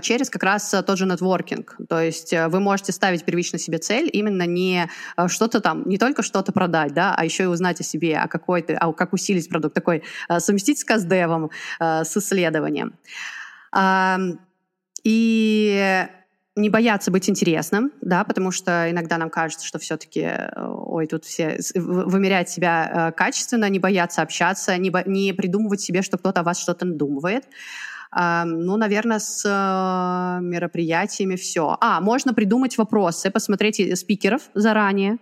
через 0.00 0.30
как 0.30 0.42
раз 0.42 0.72
э, 0.74 0.82
тот 0.82 0.98
же 0.98 1.06
нетворкинг. 1.06 1.76
То 1.88 2.00
есть 2.00 2.32
э, 2.32 2.48
вы 2.48 2.60
можете 2.60 2.92
ставить 2.92 3.24
первично 3.24 3.58
себе 3.58 3.78
цель 3.78 4.08
именно 4.12 4.46
не 4.46 4.88
э, 5.16 5.28
что-то 5.28 5.60
там, 5.60 5.82
не 5.86 5.98
только 5.98 6.22
что-то 6.22 6.52
продать, 6.52 6.92
да, 6.92 7.14
а 7.16 7.24
еще 7.24 7.44
и 7.44 7.46
узнать 7.46 7.80
о 7.80 7.84
себе, 7.84 8.18
а 8.18 8.28
какой 8.28 8.62
ты, 8.62 8.74
а 8.74 8.92
как 8.92 9.12
усилить 9.12 9.48
продукт, 9.48 9.74
такой 9.74 10.02
совместить 10.38 10.78
с 10.78 10.84
каздевом, 10.84 11.50
с 11.80 12.16
исследованием. 12.16 12.94
И 15.02 16.06
не 16.56 16.68
бояться 16.68 17.10
быть 17.10 17.30
интересным, 17.30 17.92
да, 18.00 18.24
потому 18.24 18.50
что 18.50 18.90
иногда 18.90 19.16
нам 19.16 19.30
кажется, 19.30 19.66
что 19.66 19.78
все-таки, 19.78 20.28
ой, 20.56 21.06
тут 21.06 21.24
все 21.24 21.58
вымерять 21.74 22.50
себя 22.50 23.12
качественно, 23.16 23.68
не 23.68 23.78
бояться 23.78 24.22
общаться, 24.22 24.76
не, 24.76 24.90
бо, 24.90 25.02
не 25.06 25.32
придумывать 25.32 25.80
себе, 25.80 26.02
что 26.02 26.18
кто-то 26.18 26.40
о 26.40 26.44
вас 26.44 26.60
что-то 26.60 26.84
надумывает. 26.84 27.44
Ну, 28.12 28.76
наверное, 28.76 29.20
с 29.20 29.44
э, 29.44 30.42
мероприятиями 30.42 31.36
все. 31.36 31.76
А, 31.80 32.00
можно 32.00 32.34
придумать 32.34 32.76
вопросы, 32.76 33.30
посмотреть 33.30 33.96
спикеров 33.96 34.50
заранее 34.54 35.18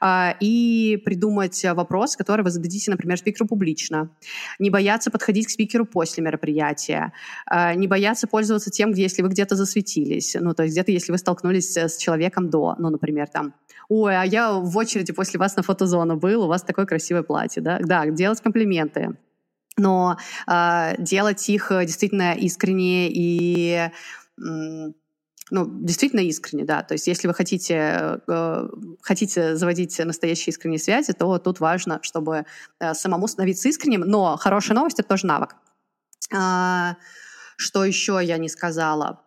а, 0.00 0.34
и 0.40 0.96
придумать 1.04 1.62
вопрос, 1.64 2.16
который 2.16 2.42
вы 2.42 2.50
зададите, 2.50 2.90
например, 2.90 3.18
спикеру 3.18 3.46
публично. 3.46 4.10
Не 4.58 4.70
бояться 4.70 5.10
подходить 5.10 5.48
к 5.48 5.50
спикеру 5.50 5.84
после 5.84 6.22
мероприятия. 6.24 7.12
А, 7.44 7.74
не 7.74 7.86
бояться 7.86 8.26
пользоваться 8.26 8.70
тем, 8.70 8.92
где, 8.92 9.02
если 9.02 9.20
вы 9.20 9.28
где-то 9.28 9.54
засветились. 9.54 10.34
Ну, 10.40 10.54
то 10.54 10.62
есть 10.62 10.74
где-то, 10.74 10.92
если 10.92 11.12
вы 11.12 11.18
столкнулись 11.18 11.76
с 11.76 11.98
человеком 11.98 12.48
до, 12.48 12.74
ну, 12.78 12.88
например, 12.88 13.28
там, 13.28 13.52
ой, 13.90 14.16
а 14.16 14.24
я 14.24 14.52
в 14.54 14.74
очереди 14.78 15.12
после 15.12 15.38
вас 15.38 15.56
на 15.56 15.62
фотозону 15.62 16.16
был, 16.16 16.44
у 16.44 16.48
вас 16.48 16.62
такое 16.62 16.86
красивое 16.86 17.22
платье, 17.22 17.62
да? 17.62 17.78
Да, 17.80 18.06
делать 18.06 18.40
комплименты 18.40 19.16
но 19.80 20.18
э, 20.46 20.94
делать 20.98 21.48
их 21.48 21.72
э, 21.72 21.84
действительно 21.84 22.34
искренне 22.34 23.08
и 23.10 23.90
ну, 25.50 25.66
действительно 25.68 26.20
искренне, 26.20 26.64
да. 26.64 26.82
То 26.82 26.94
есть 26.94 27.06
если 27.06 27.26
вы 27.26 27.34
хотите, 27.34 28.20
э, 28.26 28.68
хотите 29.02 29.56
заводить 29.56 29.98
настоящие 29.98 30.52
искренние 30.52 30.78
связи, 30.78 31.12
то 31.12 31.38
тут 31.38 31.60
важно, 31.60 31.98
чтобы 32.02 32.46
э, 32.78 32.94
самому 32.94 33.26
становиться 33.26 33.68
искренним. 33.68 34.02
Но 34.02 34.36
хорошая 34.36 34.76
новость— 34.76 34.98
это 35.00 35.08
тоже 35.08 35.26
навык. 35.26 35.56
А, 36.32 36.96
что 37.56 37.84
еще 37.84 38.20
я 38.22 38.38
не 38.38 38.48
сказала? 38.48 39.24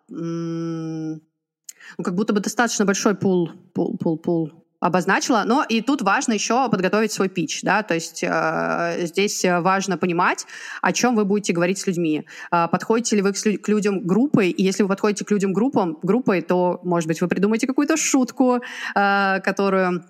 ну, 1.97 2.03
как 2.03 2.15
будто 2.15 2.33
бы 2.33 2.39
достаточно 2.39 2.85
большой 2.85 3.13
пул, 3.13 3.51
пул, 3.73 3.97
пул, 3.97 4.17
пул 4.17 4.62
обозначила. 4.83 5.43
Но 5.45 5.63
и 5.67 5.81
тут 5.81 6.01
важно 6.01 6.33
еще 6.33 6.69
подготовить 6.69 7.11
свой 7.11 7.29
пич, 7.29 7.61
да, 7.63 7.83
то 7.83 7.93
есть 7.93 8.21
э, 8.21 9.05
здесь 9.05 9.43
важно 9.45 9.97
понимать, 9.97 10.45
о 10.81 10.91
чем 10.91 11.15
вы 11.15 11.23
будете 11.23 11.53
говорить 11.53 11.79
с 11.79 11.87
людьми. 11.87 12.25
Э, 12.51 12.67
подходите 12.69 13.15
ли 13.15 13.21
вы 13.21 13.31
к, 13.31 13.37
к 13.37 13.69
людям 13.69 14.05
группой, 14.05 14.49
и 14.49 14.61
если 14.61 14.83
вы 14.83 14.89
подходите 14.89 15.23
к 15.23 15.31
людям 15.31 15.53
группам, 15.53 15.97
группой, 16.03 16.41
то, 16.41 16.81
может 16.83 17.07
быть, 17.07 17.21
вы 17.21 17.29
придумаете 17.29 17.65
какую-то 17.65 17.95
шутку, 17.95 18.61
э, 18.95 19.39
которую 19.39 20.03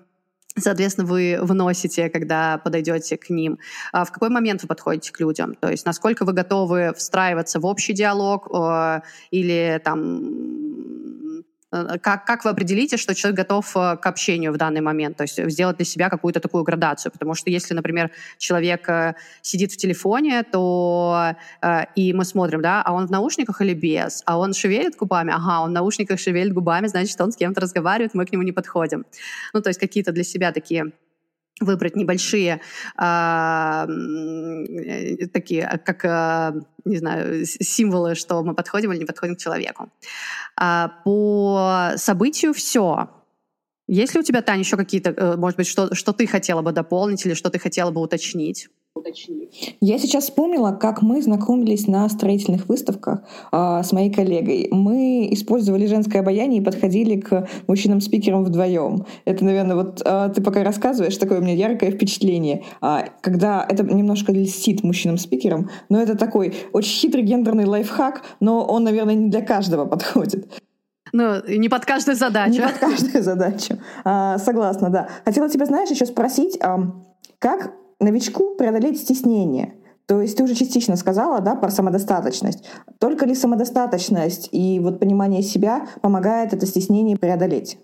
соответственно, 0.56 1.06
вы 1.06 1.38
вносите, 1.40 2.08
когда 2.08 2.58
подойдете 2.58 3.16
к 3.16 3.28
ним. 3.28 3.58
А 3.92 4.04
в 4.04 4.12
какой 4.12 4.28
момент 4.28 4.62
вы 4.62 4.68
подходите 4.68 5.12
к 5.12 5.18
людям? 5.20 5.54
То 5.56 5.68
есть 5.68 5.84
насколько 5.84 6.24
вы 6.24 6.32
готовы 6.32 6.92
встраиваться 6.96 7.58
в 7.58 7.66
общий 7.66 7.92
диалог 7.92 8.48
э, 8.54 9.00
или 9.30 9.80
там 9.84 10.22
как, 12.00 12.24
как 12.24 12.44
вы 12.44 12.50
определите, 12.50 12.96
что 12.96 13.14
человек 13.14 13.38
готов 13.38 13.76
э, 13.76 13.96
к 13.96 14.06
общению 14.06 14.52
в 14.52 14.56
данный 14.56 14.80
момент? 14.80 15.16
То 15.16 15.22
есть 15.24 15.50
сделать 15.50 15.76
для 15.76 15.86
себя 15.86 16.08
какую-то 16.08 16.40
такую 16.40 16.64
градацию. 16.64 17.12
Потому 17.12 17.34
что 17.34 17.50
если, 17.50 17.74
например, 17.74 18.10
человек 18.38 18.88
сидит 19.42 19.72
в 19.72 19.76
телефоне, 19.76 20.42
то 20.42 21.34
и 21.94 22.12
мы 22.12 22.24
смотрим, 22.24 22.62
да, 22.62 22.82
а 22.82 22.92
он 22.92 23.06
в 23.06 23.10
наушниках 23.10 23.60
или 23.60 23.74
без? 23.74 24.22
А 24.26 24.38
он 24.38 24.54
шевелит 24.54 24.96
губами? 24.96 25.32
Ага, 25.34 25.62
он 25.62 25.70
в 25.70 25.72
наушниках 25.72 26.18
шевелит 26.18 26.52
губами, 26.52 26.86
значит, 26.86 27.20
он 27.20 27.32
с 27.32 27.36
кем-то 27.36 27.60
разговаривает, 27.60 28.14
мы 28.14 28.26
к 28.26 28.32
нему 28.32 28.42
не 28.42 28.52
подходим. 28.52 29.04
Ну, 29.52 29.60
то 29.62 29.70
есть 29.70 29.80
какие-то 29.80 30.12
для 30.12 30.24
себя 30.24 30.52
такие 30.52 30.92
выбрать 31.60 31.96
небольшие 31.96 32.60
а, 32.96 33.86
э, 33.86 35.26
такие, 35.28 35.80
как, 35.84 36.04
а, 36.04 36.54
не 36.84 36.96
знаю, 36.96 37.46
символы, 37.46 38.14
что 38.14 38.42
мы 38.42 38.54
подходим 38.54 38.92
или 38.92 39.00
не 39.00 39.04
подходим 39.04 39.36
к 39.36 39.38
человеку. 39.38 39.90
А, 40.56 40.88
по 41.04 41.92
событию 41.96 42.52
все. 42.52 43.10
Есть 43.86 44.14
ли 44.14 44.20
у 44.20 44.22
тебя, 44.22 44.42
Таня, 44.42 44.60
еще 44.60 44.76
какие-то, 44.76 45.10
э, 45.10 45.36
может 45.36 45.56
быть, 45.56 45.66
что, 45.66 45.94
что 45.94 46.12
ты 46.12 46.26
хотела 46.26 46.62
бы 46.62 46.72
дополнить 46.72 47.24
или 47.26 47.34
что 47.34 47.50
ты 47.50 47.58
хотела 47.58 47.90
бы 47.90 48.00
уточнить? 48.00 48.68
Уточнить. 48.94 49.76
Я 49.80 49.98
сейчас 49.98 50.24
вспомнила, 50.24 50.72
как 50.72 51.02
мы 51.02 51.20
знакомились 51.20 51.88
на 51.88 52.08
строительных 52.08 52.68
выставках 52.68 53.22
э, 53.50 53.82
с 53.82 53.92
моей 53.92 54.10
коллегой. 54.10 54.68
Мы 54.70 55.28
использовали 55.32 55.86
женское 55.86 56.20
обаяние 56.20 56.60
и 56.60 56.64
подходили 56.64 57.20
к 57.20 57.48
мужчинам-спикерам 57.66 58.44
вдвоем. 58.44 59.04
Это, 59.24 59.44
наверное, 59.44 59.76
вот 59.76 60.00
э, 60.04 60.30
ты 60.34 60.42
пока 60.42 60.62
рассказываешь, 60.62 61.16
такое 61.16 61.40
у 61.40 61.42
меня 61.42 61.54
яркое 61.54 61.90
впечатление. 61.90 62.64
Э, 62.80 63.08
когда 63.20 63.66
это 63.68 63.82
немножко 63.82 64.32
льстит 64.32 64.84
мужчинам-спикерам, 64.84 65.70
но 65.88 66.00
это 66.00 66.16
такой 66.16 66.54
очень 66.72 66.92
хитрый 66.92 67.24
гендерный 67.24 67.64
лайфхак, 67.66 68.22
но 68.38 68.64
он, 68.64 68.84
наверное, 68.84 69.14
не 69.14 69.28
для 69.28 69.42
каждого 69.42 69.86
подходит. 69.86 70.62
Ну, 71.12 71.42
не 71.48 71.68
под 71.68 71.84
каждую 71.84 72.16
задачу. 72.16 72.52
Не 72.52 72.60
под 72.60 72.78
каждую 72.78 73.22
задачу. 73.22 73.78
А, 74.04 74.38
согласна, 74.38 74.90
да. 74.90 75.08
Хотела 75.24 75.48
тебя, 75.48 75.66
знаешь, 75.66 75.90
еще 75.90 76.06
спросить, 76.06 76.58
а, 76.60 76.92
как 77.38 77.72
новичку 78.04 78.54
преодолеть 78.56 79.00
стеснение. 79.00 79.74
То 80.06 80.20
есть 80.20 80.36
ты 80.36 80.44
уже 80.44 80.54
частично 80.54 80.96
сказала, 80.96 81.40
да, 81.40 81.54
про 81.54 81.70
самодостаточность. 81.70 82.64
Только 82.98 83.24
ли 83.26 83.34
самодостаточность 83.34 84.50
и 84.52 84.78
вот 84.78 85.00
понимание 85.00 85.42
себя 85.42 85.86
помогает 86.02 86.52
это 86.52 86.66
стеснение 86.66 87.16
преодолеть? 87.16 87.78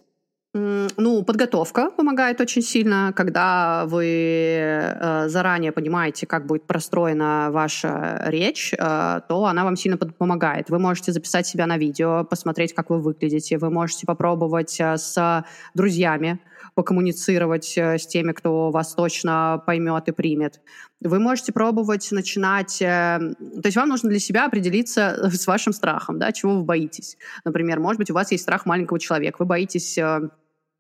Ну, 0.53 1.23
подготовка 1.23 1.91
помогает 1.97 2.41
очень 2.41 2.63
сильно, 2.63 3.13
когда 3.15 3.85
вы 3.87 4.05
э, 4.05 5.29
заранее 5.29 5.71
понимаете, 5.71 6.27
как 6.27 6.47
будет 6.47 6.67
простроена 6.67 7.51
ваша 7.53 8.25
речь, 8.27 8.75
э, 8.75 9.21
то 9.29 9.45
она 9.45 9.63
вам 9.63 9.77
сильно 9.77 9.97
помогает. 9.97 10.69
Вы 10.69 10.81
можете 10.81 11.13
записать 11.13 11.47
себя 11.47 11.67
на 11.67 11.79
видео, 11.79 12.25
посмотреть, 12.25 12.75
как 12.75 12.91
вы 12.91 12.99
выглядите. 13.01 13.59
Вы 13.59 13.71
можете 13.71 14.07
попробовать 14.07 14.81
э, 14.81 14.97
с 14.97 15.45
друзьями 15.75 16.41
покоммуницировать 16.75 17.77
э, 17.77 17.99
с 17.99 18.07
теми, 18.07 18.33
кто 18.33 18.71
вас 18.71 18.95
точно 18.95 19.63
поймет 19.67 20.09
и 20.09 20.13
примет. 20.13 20.61
Вы 21.01 21.19
можете 21.19 21.53
пробовать 21.53 22.11
начинать... 22.13 22.81
Э, 22.83 23.19
то 23.39 23.67
есть 23.67 23.77
вам 23.77 23.89
нужно 23.89 24.11
для 24.11 24.19
себя 24.19 24.47
определиться 24.47 25.31
с 25.33 25.47
вашим 25.47 25.73
страхом, 25.73 26.19
да, 26.19 26.33
чего 26.33 26.57
вы 26.57 26.65
боитесь. 26.65 27.17
Например, 27.45 27.81
может 27.81 27.99
быть, 27.99 28.11
у 28.11 28.15
вас 28.15 28.31
есть 28.33 28.43
страх 28.43 28.67
маленького 28.67 28.99
человека. 28.99 29.37
Вы 29.39 29.47
боитесь 29.47 29.97
э, 29.99 30.29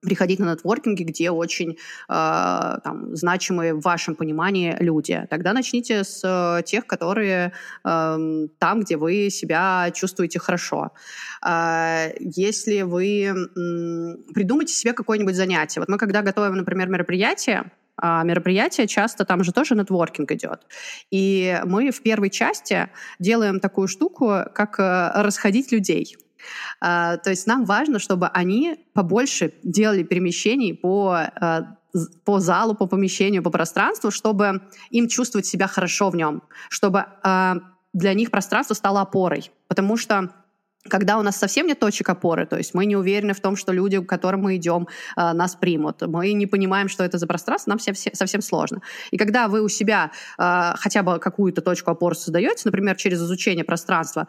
приходить 0.01 0.39
на 0.39 0.53
нетворкинги, 0.53 1.03
где 1.03 1.31
очень 1.31 1.73
э, 1.73 1.77
там, 2.09 3.15
значимые 3.17 3.75
в 3.75 3.81
вашем 3.81 4.15
понимании 4.15 4.77
люди. 4.81 5.27
Тогда 5.29 5.53
начните 5.53 6.05
с 6.05 6.23
э, 6.25 6.63
тех, 6.65 6.87
которые 6.87 7.53
э, 7.85 8.47
там, 8.59 8.81
где 8.81 8.97
вы 8.97 9.31
себя 9.31 9.91
чувствуете 9.95 10.39
хорошо. 10.39 10.93
Э, 11.47 12.13
если 12.19 12.83
вы 12.83 13.25
э, 13.25 13.35
придумайте 14.35 14.73
себе 14.73 14.93
какое-нибудь 14.93 15.35
занятие. 15.35 15.81
Вот 15.81 15.89
мы 15.89 15.99
когда 15.99 16.23
готовим, 16.23 16.57
например, 16.57 16.89
мероприятие, 16.89 17.71
а 18.03 18.23
мероприятие 18.25 18.87
часто 18.87 19.25
там 19.27 19.45
же 19.45 19.53
тоже 19.53 19.75
нетворкинг 19.75 20.33
идет. 20.33 20.63
И 21.11 21.61
мы 21.65 21.91
в 21.91 22.03
первой 22.03 22.31
части 22.31 22.89
делаем 23.19 23.61
такую 23.61 23.89
штуку, 23.89 24.45
как 24.55 24.79
э, 24.79 25.11
расходить 25.15 25.71
людей. 25.71 26.17
А, 26.81 27.17
то 27.17 27.31
есть 27.31 27.47
нам 27.47 27.65
важно, 27.65 27.99
чтобы 27.99 28.29
они 28.29 28.77
побольше 28.93 29.53
делали 29.63 30.03
перемещений 30.03 30.75
по 30.75 31.15
а, 31.15 31.77
по 32.25 32.41
залу, 32.41 32.75
по 32.75 32.87
помещению, 32.87 33.43
по 33.43 33.51
пространству, 33.51 34.11
чтобы 34.11 34.63
им 34.91 35.09
чувствовать 35.09 35.47
себя 35.47 35.67
хорошо 35.67 36.11
в 36.11 36.17
нем, 36.17 36.43
чтобы 36.69 37.07
э, 37.25 37.55
для 37.93 38.15
них 38.15 38.31
пространство 38.31 38.75
стало 38.75 39.01
опорой. 39.01 39.51
Потому 39.69 39.97
что 39.97 40.31
когда 40.89 41.19
у 41.19 41.23
нас 41.23 41.37
совсем 41.37 41.67
нет 41.67 41.79
точек 41.79 42.09
опоры, 42.09 42.47
то 42.47 42.57
есть 42.57 42.73
мы 42.73 42.87
не 42.87 42.97
уверены 42.97 43.35
в 43.35 43.41
том, 43.41 43.55
что 43.55 43.73
люди, 43.73 44.01
к 44.01 44.09
которым 44.09 44.43
мы 44.43 44.57
идем, 44.57 44.89
э, 45.17 45.33
нас 45.33 45.55
примут, 45.55 46.03
мы 46.03 46.33
не 46.33 46.47
понимаем, 46.47 46.89
что 46.89 47.05
это 47.05 47.19
за 47.19 47.27
пространство, 47.27 47.71
нам 47.71 47.79
совсем, 47.79 48.15
совсем 48.15 48.41
сложно. 48.41 48.81
И 49.11 49.19
когда 49.19 49.49
вы 49.49 49.63
у 49.63 49.69
себя 49.69 50.11
э, 50.39 50.73
хотя 50.77 51.03
бы 51.03 51.19
какую-то 51.19 51.61
точку 51.61 51.91
опоры 51.91 52.15
создаете, 52.15 52.63
например, 52.65 52.97
через 52.97 53.21
изучение 53.21 53.65
пространства, 53.65 54.27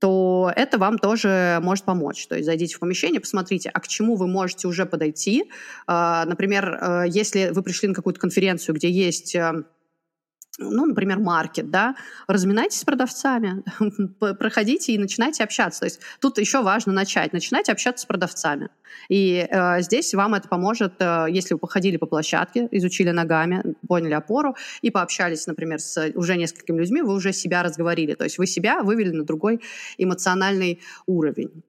то 0.00 0.50
это 0.56 0.78
вам 0.78 0.98
тоже 0.98 1.60
может 1.62 1.84
помочь. 1.84 2.26
То 2.26 2.34
есть 2.34 2.46
зайдите 2.46 2.74
в 2.76 2.80
помещение, 2.80 3.20
посмотрите, 3.20 3.70
а 3.72 3.80
к 3.80 3.86
чему 3.86 4.16
вы 4.16 4.26
можете 4.26 4.66
уже 4.66 4.86
подойти. 4.86 5.50
А, 5.86 6.24
например, 6.24 6.78
э, 6.80 7.04
если 7.08 7.50
вы 7.50 7.62
пришли 7.62 7.88
на 7.88 7.94
какую-то 7.94 8.18
конференцию, 8.18 8.74
где 8.74 8.90
есть 8.90 9.34
э, 9.34 9.64
ну, 10.58 10.86
например, 10.86 11.18
маркет, 11.18 11.70
да, 11.70 11.96
разминайтесь 12.26 12.80
с 12.80 12.84
продавцами, 12.84 13.62
проходите 14.34 14.92
и 14.92 14.98
начинайте 14.98 15.44
общаться. 15.44 15.80
То 15.80 15.86
есть 15.86 16.00
тут 16.20 16.38
еще 16.38 16.62
важно 16.62 16.92
начать, 16.92 17.32
начинайте 17.32 17.72
общаться 17.72 18.02
с 18.02 18.06
продавцами. 18.06 18.68
И 19.08 19.46
э, 19.48 19.80
здесь 19.82 20.12
вам 20.14 20.34
это 20.34 20.48
поможет, 20.48 20.94
э, 20.98 21.26
если 21.30 21.54
вы 21.54 21.60
походили 21.60 21.96
по 21.96 22.06
площадке, 22.06 22.68
изучили 22.72 23.10
ногами, 23.10 23.74
поняли 23.86 24.14
опору 24.14 24.56
и 24.82 24.90
пообщались, 24.90 25.46
например, 25.46 25.78
с 25.78 26.10
уже 26.14 26.36
несколькими 26.36 26.78
людьми, 26.78 27.02
вы 27.02 27.14
уже 27.14 27.32
себя 27.32 27.62
разговорили. 27.62 28.14
То 28.14 28.24
есть 28.24 28.38
вы 28.38 28.46
себя 28.46 28.82
вывели 28.82 29.10
на 29.10 29.24
другой 29.24 29.60
эмоциональный 29.98 30.80
уровень. 31.06 31.62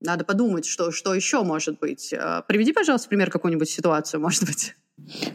Надо 0.00 0.24
подумать, 0.24 0.66
что, 0.66 0.90
что 0.92 1.14
еще 1.14 1.42
может 1.42 1.78
быть. 1.78 2.12
Э, 2.12 2.42
приведи, 2.46 2.72
пожалуйста, 2.72 3.08
пример 3.08 3.30
какую-нибудь 3.30 3.68
ситуацию, 3.68 4.20
может 4.20 4.44
быть. 4.44 4.74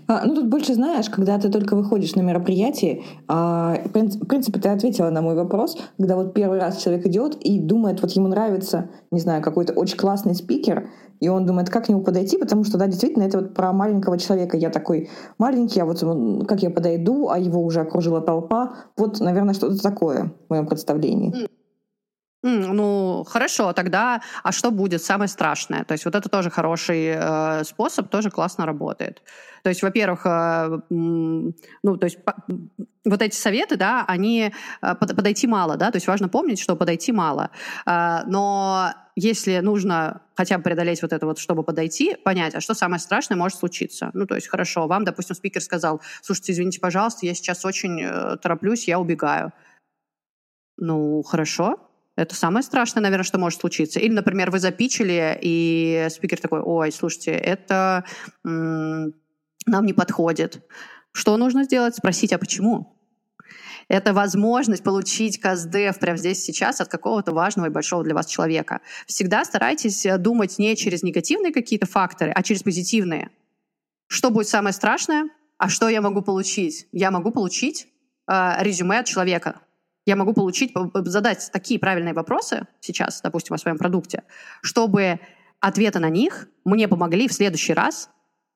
А, 0.08 0.26
ну, 0.26 0.36
тут 0.36 0.48
больше 0.48 0.74
знаешь, 0.74 1.10
когда 1.10 1.38
ты 1.38 1.50
только 1.50 1.76
выходишь 1.76 2.16
на 2.16 2.22
мероприятие, 2.22 3.04
а, 3.28 3.78
в 3.86 3.90
принципе, 3.90 4.60
ты 4.60 4.70
ответила 4.70 5.10
на 5.10 5.22
мой 5.22 5.36
вопрос, 5.36 5.78
когда 5.98 6.16
вот 6.16 6.34
первый 6.34 6.60
раз 6.60 6.82
человек 6.82 7.06
идет 7.06 7.36
и 7.36 7.60
думает, 7.60 8.02
вот 8.02 8.12
ему 8.12 8.28
нравится, 8.28 8.90
не 9.12 9.20
знаю, 9.20 9.44
какой-то 9.44 9.74
очень 9.74 9.98
классный 9.98 10.34
спикер, 10.34 10.90
и 11.20 11.28
он 11.28 11.46
думает, 11.46 11.70
как 11.70 11.86
к 11.86 11.90
нему 11.90 12.02
подойти, 12.02 12.38
потому 12.38 12.64
что, 12.64 12.78
да, 12.78 12.88
действительно, 12.88 13.24
это 13.24 13.40
вот 13.40 13.54
про 13.54 13.74
маленького 13.74 14.18
человека. 14.18 14.56
Я 14.56 14.70
такой 14.70 15.10
маленький, 15.38 15.82
а 15.82 15.86
вот 15.86 16.00
как 16.48 16.64
я 16.64 16.70
подойду, 16.70 17.30
а 17.30 17.38
его 17.38 17.62
уже 17.62 17.82
окружила 17.82 18.22
толпа. 18.22 18.76
Вот, 18.96 19.20
наверное, 19.20 19.54
что-то 19.54 19.82
такое 19.82 20.34
в 20.48 20.50
моем 20.50 20.66
представлении. 20.66 21.50
Ну, 22.42 23.26
хорошо, 23.28 23.74
тогда, 23.74 24.22
а 24.44 24.54
что 24.54 24.72
будет 24.72 25.04
самое 25.04 25.28
страшное? 25.28 25.84
То 25.84 25.92
есть 25.94 26.06
вот 26.06 26.16
это 26.16 26.30
тоже 26.30 26.50
хороший 26.50 27.08
э, 27.08 27.64
способ, 27.66 28.10
тоже 28.10 28.30
классно 28.30 28.66
работает. 28.66 29.22
То 29.64 29.70
есть, 29.70 29.84
во-первых, 29.84 30.26
э, 30.26 30.80
ну, 30.90 31.54
то 31.84 32.06
есть 32.06 32.24
по, 32.24 32.36
вот 33.04 33.22
эти 33.22 33.36
советы, 33.36 33.76
да, 33.76 34.06
они 34.08 34.54
э, 34.82 34.96
под, 34.96 35.16
подойти 35.18 35.48
мало, 35.48 35.76
да, 35.76 35.92
то 35.92 35.98
есть 35.98 36.08
важно 36.08 36.30
помнить, 36.30 36.60
что 36.60 36.78
подойти 36.78 37.12
мало. 37.12 37.50
Э, 37.86 38.22
но 38.26 38.94
если 39.18 39.60
нужно 39.60 40.22
хотя 40.36 40.58
бы 40.58 40.64
преодолеть 40.64 41.02
вот 41.02 41.12
это 41.12 41.26
вот, 41.26 41.40
чтобы 41.40 41.64
подойти, 41.64 42.16
понять, 42.16 42.56
а 42.56 42.62
что 42.62 42.74
самое 42.74 43.02
страшное 43.02 43.38
может 43.38 43.60
случиться. 43.60 44.12
Ну, 44.14 44.26
то 44.26 44.36
есть, 44.36 44.48
хорошо, 44.48 44.88
вам, 44.88 45.04
допустим, 45.04 45.36
спикер 45.36 45.62
сказал, 45.62 46.00
слушайте, 46.22 46.54
извините, 46.54 46.80
пожалуйста, 46.80 47.26
я 47.26 47.34
сейчас 47.34 47.66
очень 47.66 48.02
э, 48.02 48.38
тороплюсь, 48.38 48.88
я 48.88 48.98
убегаю. 48.98 49.52
Ну, 50.78 51.22
хорошо, 51.24 51.89
это 52.20 52.36
самое 52.36 52.64
страшное, 52.64 53.02
наверное, 53.02 53.24
что 53.24 53.38
может 53.38 53.62
случиться. 53.62 54.00
Или, 54.00 54.14
например, 54.14 54.52
вы 54.52 54.60
запичили, 54.60 55.38
и 55.42 56.08
спикер 56.10 56.40
такой, 56.40 56.62
ой, 56.62 56.92
слушайте, 56.92 57.32
это 57.32 58.04
м- 58.46 59.14
нам 59.66 59.86
не 59.86 59.94
подходит. 59.94 60.62
Что 61.12 61.38
нужно 61.38 61.64
сделать? 61.64 61.96
Спросить, 61.96 62.34
а 62.34 62.38
почему? 62.38 62.96
Это 63.88 64.14
возможность 64.14 64.84
получить 64.84 65.40
КСДФ 65.40 65.98
прямо 66.00 66.18
здесь 66.18 66.44
сейчас 66.44 66.80
от 66.80 66.90
какого-то 66.90 67.32
важного 67.34 67.68
и 67.68 67.72
большого 67.72 68.04
для 68.04 68.14
вас 68.14 68.28
человека. 68.28 68.82
Всегда 69.08 69.44
старайтесь 69.44 70.06
э, 70.06 70.18
думать 70.18 70.60
не 70.60 70.76
через 70.76 71.02
негативные 71.02 71.52
какие-то 71.52 71.88
факторы, 71.88 72.32
а 72.36 72.44
через 72.44 72.62
позитивные. 72.62 73.32
Что 74.08 74.30
будет 74.30 74.48
самое 74.48 74.74
страшное? 74.74 75.30
А 75.58 75.70
что 75.70 75.90
я 75.90 76.02
могу 76.02 76.22
получить? 76.22 76.88
Я 76.92 77.10
могу 77.10 77.32
получить 77.32 77.88
э, 78.28 78.56
резюме 78.60 79.00
от 79.00 79.08
человека, 79.08 79.62
я 80.10 80.16
могу 80.16 80.34
получить, 80.34 80.74
задать 80.94 81.50
такие 81.54 81.80
правильные 81.80 82.14
вопросы 82.16 82.66
сейчас, 82.80 83.22
допустим, 83.22 83.54
о 83.54 83.58
своем 83.60 83.78
продукте, 83.78 84.24
чтобы 84.62 85.20
ответы 85.60 86.00
на 86.00 86.10
них 86.10 86.48
мне 86.66 86.88
помогли 86.88 87.28
в 87.28 87.34
следующий 87.34 87.74
раз 87.74 88.10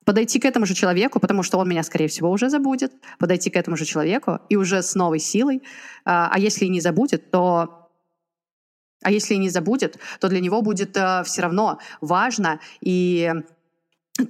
подойти 0.04 0.40
к 0.40 0.46
этому 0.46 0.66
же 0.66 0.74
человеку, 0.74 1.20
потому 1.20 1.44
что 1.44 1.60
он 1.60 1.70
меня, 1.70 1.84
скорее 1.84 2.08
всего, 2.08 2.32
уже 2.32 2.50
забудет, 2.50 2.92
подойти 3.20 3.52
к 3.52 3.56
этому 3.56 3.78
же 3.78 3.86
человеку 3.86 4.40
и 4.50 4.56
уже 4.56 4.82
с 4.82 4.96
новой 4.96 5.20
силой, 5.20 5.62
а, 6.06 6.30
а 6.34 6.40
если 6.40 6.66
и 6.66 6.70
не 6.70 6.82
забудет, 6.82 7.30
то 7.30 7.80
а 9.04 9.12
если 9.12 9.36
и 9.36 9.38
не 9.38 9.50
забудет, 9.50 10.00
то 10.20 10.30
для 10.30 10.40
него 10.40 10.62
будет 10.62 10.98
э, 10.98 11.24
все 11.26 11.42
равно 11.42 11.78
важно 12.02 12.62
и 12.82 13.32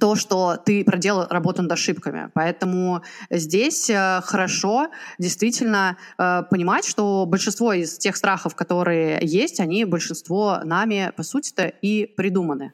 то, 0.00 0.14
что 0.14 0.56
ты 0.56 0.82
проделал 0.84 1.26
работу 1.28 1.62
над 1.62 1.72
ошибками. 1.72 2.30
Поэтому 2.32 3.02
здесь 3.30 3.90
э, 3.90 4.20
хорошо 4.22 4.88
действительно 5.18 5.98
э, 6.18 6.42
понимать, 6.50 6.86
что 6.86 7.26
большинство 7.26 7.72
из 7.72 7.98
тех 7.98 8.16
страхов, 8.16 8.54
которые 8.54 9.18
есть, 9.20 9.60
они 9.60 9.84
большинство 9.84 10.60
нами, 10.64 11.12
по 11.16 11.22
сути-то, 11.22 11.66
и 11.66 12.06
придуманы. 12.06 12.72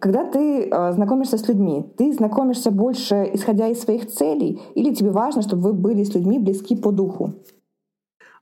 Когда 0.00 0.24
ты 0.24 0.68
э, 0.68 0.92
знакомишься 0.92 1.38
с 1.38 1.46
людьми, 1.46 1.84
ты 1.96 2.12
знакомишься 2.12 2.70
больше 2.70 3.30
исходя 3.32 3.68
из 3.68 3.80
своих 3.80 4.10
целей, 4.10 4.60
или 4.74 4.92
тебе 4.92 5.10
важно, 5.10 5.42
чтобы 5.42 5.62
вы 5.62 5.72
были 5.72 6.02
с 6.02 6.14
людьми 6.14 6.38
близки 6.38 6.74
по 6.74 6.90
духу? 6.90 7.34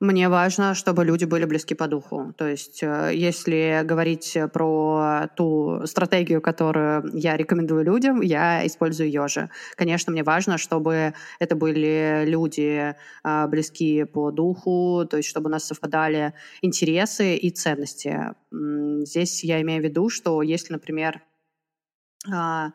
Мне 0.01 0.29
важно, 0.29 0.75
чтобы 0.75 1.05
люди 1.05 1.25
были 1.25 1.45
близки 1.45 1.75
по 1.75 1.89
духу. 1.89 2.33
То 2.37 2.47
есть, 2.47 2.85
э, 2.85 3.11
если 3.15 3.83
говорить 3.85 4.39
про 4.53 5.29
ту 5.37 5.83
стратегию, 5.87 6.41
которую 6.41 7.11
я 7.15 7.37
рекомендую 7.37 7.85
людям, 7.85 8.21
я 8.21 8.65
использую 8.65 9.09
ее 9.09 9.27
же. 9.27 9.51
Конечно, 9.75 10.13
мне 10.13 10.23
важно, 10.23 10.57
чтобы 10.57 11.15
это 11.41 11.57
были 11.57 12.23
люди 12.27 12.95
э, 13.25 13.47
близкие 13.49 14.07
по 14.07 14.31
духу, 14.31 15.05
то 15.05 15.17
есть, 15.17 15.29
чтобы 15.29 15.49
у 15.49 15.53
нас 15.53 15.65
совпадали 15.65 16.33
интересы 16.63 17.35
и 17.35 17.51
ценности. 17.51 18.35
Здесь 18.53 19.43
я 19.43 19.61
имею 19.63 19.83
в 19.83 19.85
виду, 19.85 20.11
что 20.11 20.43
если, 20.43 20.75
например, 20.75 21.23
а, 22.33 22.71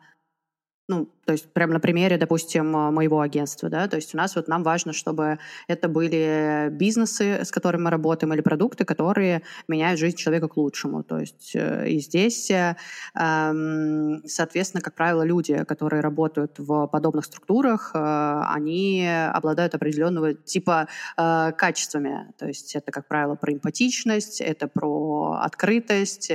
ну, 0.88 1.13
то 1.26 1.32
есть 1.32 1.52
прямо 1.52 1.74
на 1.74 1.80
примере, 1.80 2.16
допустим, 2.18 2.76
а, 2.76 2.90
моего 2.90 3.20
агентства, 3.20 3.68
да, 3.68 3.88
то 3.88 3.96
есть 3.96 4.14
у 4.14 4.18
нас 4.18 4.36
вот 4.36 4.48
нам 4.48 4.62
важно, 4.62 4.92
чтобы 4.92 5.38
это 5.68 5.88
были 5.88 6.68
бизнесы, 6.70 7.44
с 7.44 7.50
которыми 7.50 7.84
мы 7.84 7.90
работаем, 7.90 8.32
или 8.32 8.40
продукты, 8.40 8.84
которые 8.84 9.42
меняют 9.68 10.00
жизнь 10.00 10.16
человека 10.16 10.48
к 10.48 10.56
лучшему. 10.56 11.02
То 11.02 11.18
есть 11.18 11.52
э, 11.54 11.88
и 11.88 12.00
здесь, 12.00 12.50
э, 12.50 12.76
эм, 13.14 14.22
соответственно, 14.26 14.80
как 14.80 14.94
правило, 14.94 15.22
люди, 15.22 15.64
которые 15.64 16.00
работают 16.00 16.58
в 16.58 16.86
подобных 16.86 17.24
структурах, 17.24 17.92
э, 17.94 18.42
они 18.48 19.08
обладают 19.32 19.74
определенного 19.74 20.34
типа 20.34 20.88
качествами. 21.16 22.32
То 22.38 22.46
есть 22.46 22.74
это, 22.74 22.90
как 22.90 23.06
правило, 23.08 23.34
про 23.34 23.52
эмпатичность, 23.52 24.40
это 24.40 24.68
про 24.68 25.38
открытость, 25.42 26.30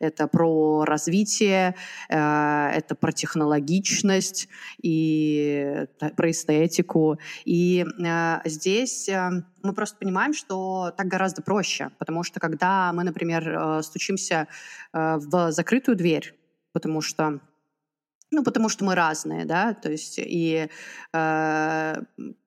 это 0.00 0.26
про 0.26 0.84
развитие, 0.84 1.74
это 2.08 2.94
про 2.98 3.12
технологичность, 3.12 4.29
личность, 4.30 4.48
и 4.82 5.86
про 6.16 6.30
эстетику. 6.30 7.18
И 7.44 7.84
э, 7.84 8.40
здесь 8.44 9.08
э, 9.08 9.30
мы 9.62 9.72
просто 9.72 9.96
понимаем, 9.98 10.32
что 10.32 10.92
так 10.96 11.06
гораздо 11.06 11.42
проще, 11.42 11.90
потому 11.98 12.22
что 12.22 12.40
когда 12.40 12.92
мы, 12.92 13.04
например, 13.04 13.48
э, 13.48 13.82
стучимся 13.82 14.46
э, 14.92 15.16
в 15.16 15.52
закрытую 15.52 15.96
дверь, 15.96 16.34
потому 16.72 17.00
что 17.00 17.40
ну, 18.32 18.44
потому 18.44 18.68
что 18.68 18.84
мы 18.84 18.94
разные, 18.94 19.44
да, 19.44 19.74
то 19.74 19.90
есть 19.90 20.14
и 20.18 20.68
э, 21.12 21.94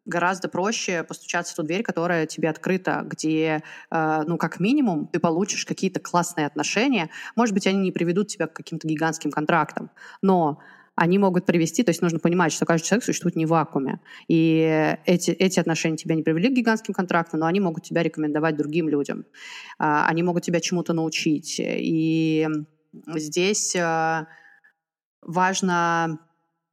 гораздо 0.05 0.47
проще 0.47 1.03
постучаться 1.03 1.53
в 1.53 1.55
ту 1.57 1.63
дверь, 1.63 1.83
которая 1.83 2.25
тебе 2.25 2.49
открыта, 2.49 3.01
где, 3.05 3.63
э, 3.91 4.21
ну, 4.25 4.37
как 4.37 4.61
минимум, 4.61 5.07
ты 5.07 5.19
получишь 5.19 5.65
какие-то 5.65 5.99
классные 5.99 6.47
отношения. 6.47 7.09
Может 7.35 7.53
быть, 7.53 7.67
они 7.67 7.79
не 7.79 7.91
приведут 7.91 8.29
тебя 8.29 8.47
к 8.47 8.53
каким-то 8.53 8.87
гигантским 8.87 9.31
контрактам, 9.31 9.89
но 10.21 10.59
они 10.95 11.17
могут 11.17 11.45
привести, 11.45 11.83
то 11.83 11.89
есть 11.89 12.01
нужно 12.01 12.19
понимать, 12.19 12.51
что 12.51 12.65
каждый 12.65 12.85
человек 12.85 13.03
существует 13.03 13.35
не 13.35 13.45
в 13.45 13.49
вакууме. 13.49 13.99
И 14.27 14.95
эти, 15.05 15.31
эти 15.31 15.59
отношения 15.59 15.97
тебя 15.97 16.15
не 16.15 16.21
привели 16.21 16.49
к 16.49 16.53
гигантским 16.53 16.93
контрактам, 16.93 17.39
но 17.39 17.47
они 17.47 17.59
могут 17.59 17.83
тебя 17.83 18.03
рекомендовать 18.03 18.55
другим 18.55 18.89
людям. 18.89 19.25
А, 19.79 20.07
они 20.07 20.21
могут 20.21 20.43
тебя 20.43 20.59
чему-то 20.59 20.93
научить. 20.93 21.59
И 21.59 22.47
здесь 23.15 23.75
а, 23.75 24.27
важно 25.21 26.19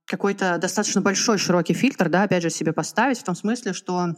какой-то 0.04 0.58
достаточно 0.58 1.00
большой, 1.00 1.38
широкий 1.38 1.72
фильтр, 1.72 2.08
да, 2.08 2.24
опять 2.24 2.42
же, 2.42 2.50
себе 2.50 2.72
поставить, 2.72 3.18
в 3.18 3.24
том 3.24 3.34
смысле, 3.34 3.72
что 3.72 4.16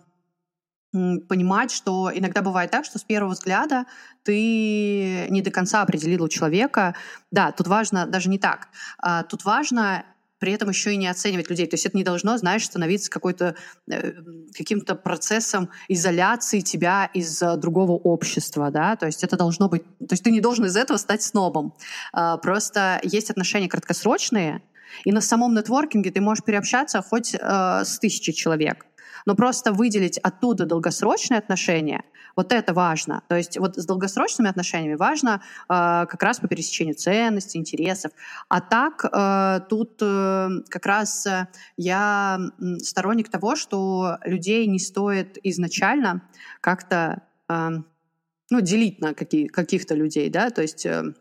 понимать, 0.92 1.70
что 1.70 2.10
иногда 2.14 2.42
бывает 2.42 2.70
так, 2.70 2.84
что 2.84 2.98
с 2.98 3.04
первого 3.04 3.32
взгляда 3.32 3.86
ты 4.24 5.26
не 5.30 5.40
до 5.42 5.50
конца 5.50 5.82
определил 5.82 6.24
у 6.24 6.28
человека. 6.28 6.94
Да, 7.30 7.52
тут 7.52 7.66
важно 7.66 8.06
даже 8.06 8.28
не 8.28 8.38
так. 8.38 8.68
А, 8.98 9.22
тут 9.22 9.44
важно 9.44 10.04
при 10.38 10.52
этом 10.52 10.68
еще 10.68 10.92
и 10.92 10.96
не 10.96 11.06
оценивать 11.06 11.48
людей. 11.48 11.66
То 11.66 11.74
есть 11.74 11.86
это 11.86 11.96
не 11.96 12.02
должно, 12.02 12.36
знаешь, 12.36 12.64
становиться 12.64 13.10
какой-то 13.10 13.54
э, 13.88 14.12
каким-то 14.58 14.96
процессом 14.96 15.70
изоляции 15.86 16.58
тебя 16.60 17.08
из 17.14 17.38
другого 17.58 17.92
общества, 17.92 18.70
да. 18.72 18.96
То 18.96 19.06
есть 19.06 19.22
это 19.22 19.36
должно 19.36 19.68
быть. 19.68 19.84
То 20.00 20.12
есть 20.14 20.24
ты 20.24 20.32
не 20.32 20.40
должен 20.40 20.64
из 20.64 20.76
этого 20.76 20.98
стать 20.98 21.22
снобом. 21.22 21.74
А, 22.12 22.36
просто 22.38 23.00
есть 23.04 23.30
отношения 23.30 23.68
краткосрочные, 23.68 24.62
и 25.04 25.12
на 25.12 25.20
самом 25.20 25.54
нетворкинге 25.54 26.10
ты 26.10 26.20
можешь 26.20 26.44
переобщаться 26.44 27.00
хоть 27.02 27.34
э, 27.34 27.38
с 27.84 27.98
тысячей 27.98 28.34
человек 28.34 28.84
но 29.26 29.34
просто 29.34 29.72
выделить 29.72 30.18
оттуда 30.18 30.66
долгосрочные 30.66 31.38
отношения, 31.38 32.04
вот 32.36 32.52
это 32.52 32.72
важно. 32.72 33.22
То 33.28 33.36
есть 33.36 33.58
вот 33.58 33.76
с 33.76 33.84
долгосрочными 33.86 34.48
отношениями 34.48 34.94
важно 34.94 35.42
э, 35.68 36.06
как 36.08 36.22
раз 36.22 36.40
по 36.40 36.48
пересечению 36.48 36.94
ценностей, 36.94 37.58
интересов. 37.58 38.12
А 38.48 38.60
так 38.60 39.04
э, 39.04 39.60
тут 39.68 39.98
э, 40.00 40.48
как 40.68 40.86
раз 40.86 41.26
э, 41.26 41.48
я 41.76 42.38
сторонник 42.78 43.28
того, 43.30 43.56
что 43.56 44.18
людей 44.24 44.66
не 44.66 44.78
стоит 44.78 45.38
изначально 45.42 46.22
как-то 46.60 47.22
э, 47.48 47.70
ну, 48.50 48.60
делить 48.60 49.00
на 49.00 49.14
какие, 49.14 49.46
каких-то 49.46 49.94
людей, 49.94 50.28
да, 50.28 50.50
то 50.50 50.62
есть 50.62 50.84
э, 50.86 51.14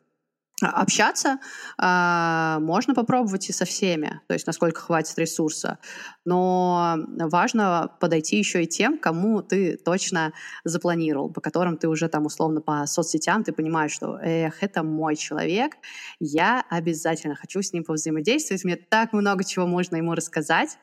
общаться 0.62 1.39
э, 1.82 2.58
можно 2.60 2.93
попробовать 2.93 3.50
и 3.50 3.54
со 3.54 3.65
всеми, 3.65 4.21
то 4.28 4.34
есть 4.34 4.47
насколько 4.47 4.82
хватит 4.82 5.17
ресурса. 5.17 5.80
Но 6.26 6.97
важно 7.17 7.91
подойти 8.00 8.38
еще 8.38 8.63
и 8.63 8.67
тем, 8.67 8.97
кому 8.97 9.41
ты 9.41 9.78
точно 9.78 10.34
запланировал, 10.63 11.32
по 11.32 11.41
которым 11.41 11.78
ты 11.78 11.88
уже 11.88 12.08
там 12.08 12.26
условно 12.26 12.62
по 12.62 12.86
соцсетям 12.86 13.43
ты 13.43 13.54
понимаешь, 13.54 13.91
что 13.91 14.17
эх, 14.21 14.62
это 14.63 14.84
мой 14.84 15.15
человек, 15.15 15.74
я 16.19 16.63
обязательно 16.69 17.36
хочу 17.36 17.62
с 17.62 17.74
ним 17.74 17.84
повзаимодействовать, 17.84 18.63
мне 18.63 18.76
так 18.76 19.13
много 19.13 19.43
чего 19.43 19.65
можно 19.67 19.95
ему 19.95 20.13
рассказать. 20.13 20.78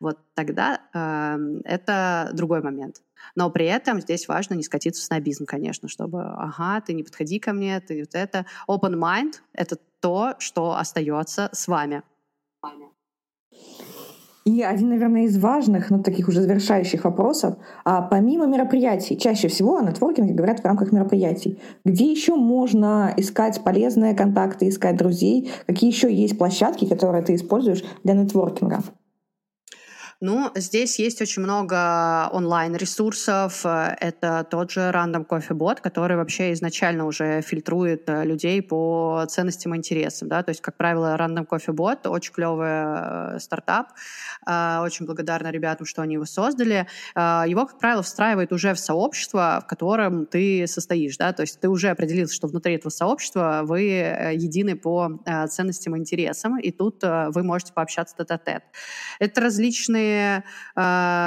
Вот 0.00 0.18
тогда 0.34 0.80
э, 0.92 1.38
это 1.64 2.30
другой 2.32 2.62
момент. 2.62 3.02
Но 3.34 3.50
при 3.50 3.66
этом 3.66 4.00
здесь 4.00 4.28
важно 4.28 4.54
не 4.54 4.62
скатиться 4.62 5.02
в 5.02 5.04
снобизм, 5.04 5.46
конечно, 5.46 5.88
чтобы, 5.88 6.22
ага, 6.22 6.80
ты 6.80 6.92
не 6.92 7.02
подходи 7.02 7.38
ко 7.38 7.52
мне, 7.52 7.80
ты 7.80 8.00
вот 8.00 8.14
это. 8.14 8.46
Open 8.68 8.94
mind— 8.94 9.34
это 9.52 9.76
то, 10.00 10.34
что 10.38 10.76
остается 10.76 11.48
с 11.52 11.68
вами. 11.68 12.02
И 14.44 14.60
один, 14.62 14.88
наверное, 14.88 15.24
из 15.24 15.38
важных, 15.38 15.90
ну, 15.90 16.02
таких 16.02 16.26
уже 16.26 16.42
завершающих 16.42 17.04
вопросов, 17.04 17.56
а 17.84 18.02
помимо 18.02 18.46
мероприятий, 18.46 19.16
чаще 19.16 19.46
всего 19.46 19.76
о 19.76 19.84
нетворкинге 19.84 20.34
говорят 20.34 20.60
в 20.60 20.64
рамках 20.64 20.90
мероприятий, 20.90 21.60
где 21.84 22.10
еще 22.10 22.34
можно 22.34 23.14
искать 23.16 23.62
полезные 23.62 24.14
контакты, 24.14 24.68
искать 24.68 24.96
друзей, 24.96 25.52
какие 25.66 25.90
еще 25.90 26.12
есть 26.12 26.38
площадки, 26.38 26.88
которые 26.88 27.22
ты 27.22 27.36
используешь 27.36 27.84
для 28.02 28.14
нетворкинга? 28.14 28.82
Ну, 30.24 30.52
здесь 30.54 31.00
есть 31.00 31.20
очень 31.20 31.42
много 31.42 32.28
онлайн-ресурсов. 32.30 33.66
Это 33.66 34.46
тот 34.48 34.70
же 34.70 34.82
Random 34.82 35.26
Coffee 35.26 35.50
Bot, 35.50 35.80
который 35.80 36.16
вообще 36.16 36.52
изначально 36.52 37.06
уже 37.06 37.42
фильтрует 37.42 38.08
э, 38.08 38.24
людей 38.24 38.62
по 38.62 39.26
ценностям 39.28 39.74
и 39.74 39.78
интересам. 39.78 40.28
Да? 40.28 40.44
То 40.44 40.50
есть, 40.50 40.60
как 40.60 40.76
правило, 40.76 41.16
Random 41.18 41.44
Coffee 41.44 41.74
Bot 41.74 42.08
очень 42.08 42.32
клевый 42.32 42.68
э, 42.68 43.38
стартап. 43.40 43.88
Э, 44.46 44.78
очень 44.84 45.06
благодарна 45.06 45.50
ребятам, 45.50 45.86
что 45.86 46.02
они 46.02 46.14
его 46.14 46.24
создали. 46.24 46.86
Его, 47.16 47.66
как 47.66 47.80
правило, 47.80 48.04
встраивает 48.04 48.52
уже 48.52 48.74
в 48.74 48.78
сообщество, 48.78 49.60
в 49.64 49.66
котором 49.66 50.26
ты 50.26 50.68
состоишь. 50.68 51.16
Да? 51.16 51.32
То 51.32 51.42
есть 51.42 51.58
ты 51.58 51.68
уже 51.68 51.88
определился, 51.88 52.36
что 52.36 52.46
внутри 52.46 52.76
этого 52.76 52.90
сообщества 52.90 53.62
вы 53.64 53.80
едины 54.34 54.76
по 54.76 55.18
ценностям 55.50 55.96
и 55.96 55.98
интересам, 55.98 56.60
и 56.60 56.70
тут 56.70 57.02
вы 57.02 57.42
можете 57.42 57.72
пообщаться 57.72 58.14
тет-а-тет. 58.16 58.62
Это 59.18 59.40
различные 59.40 60.11
разные 60.12 60.44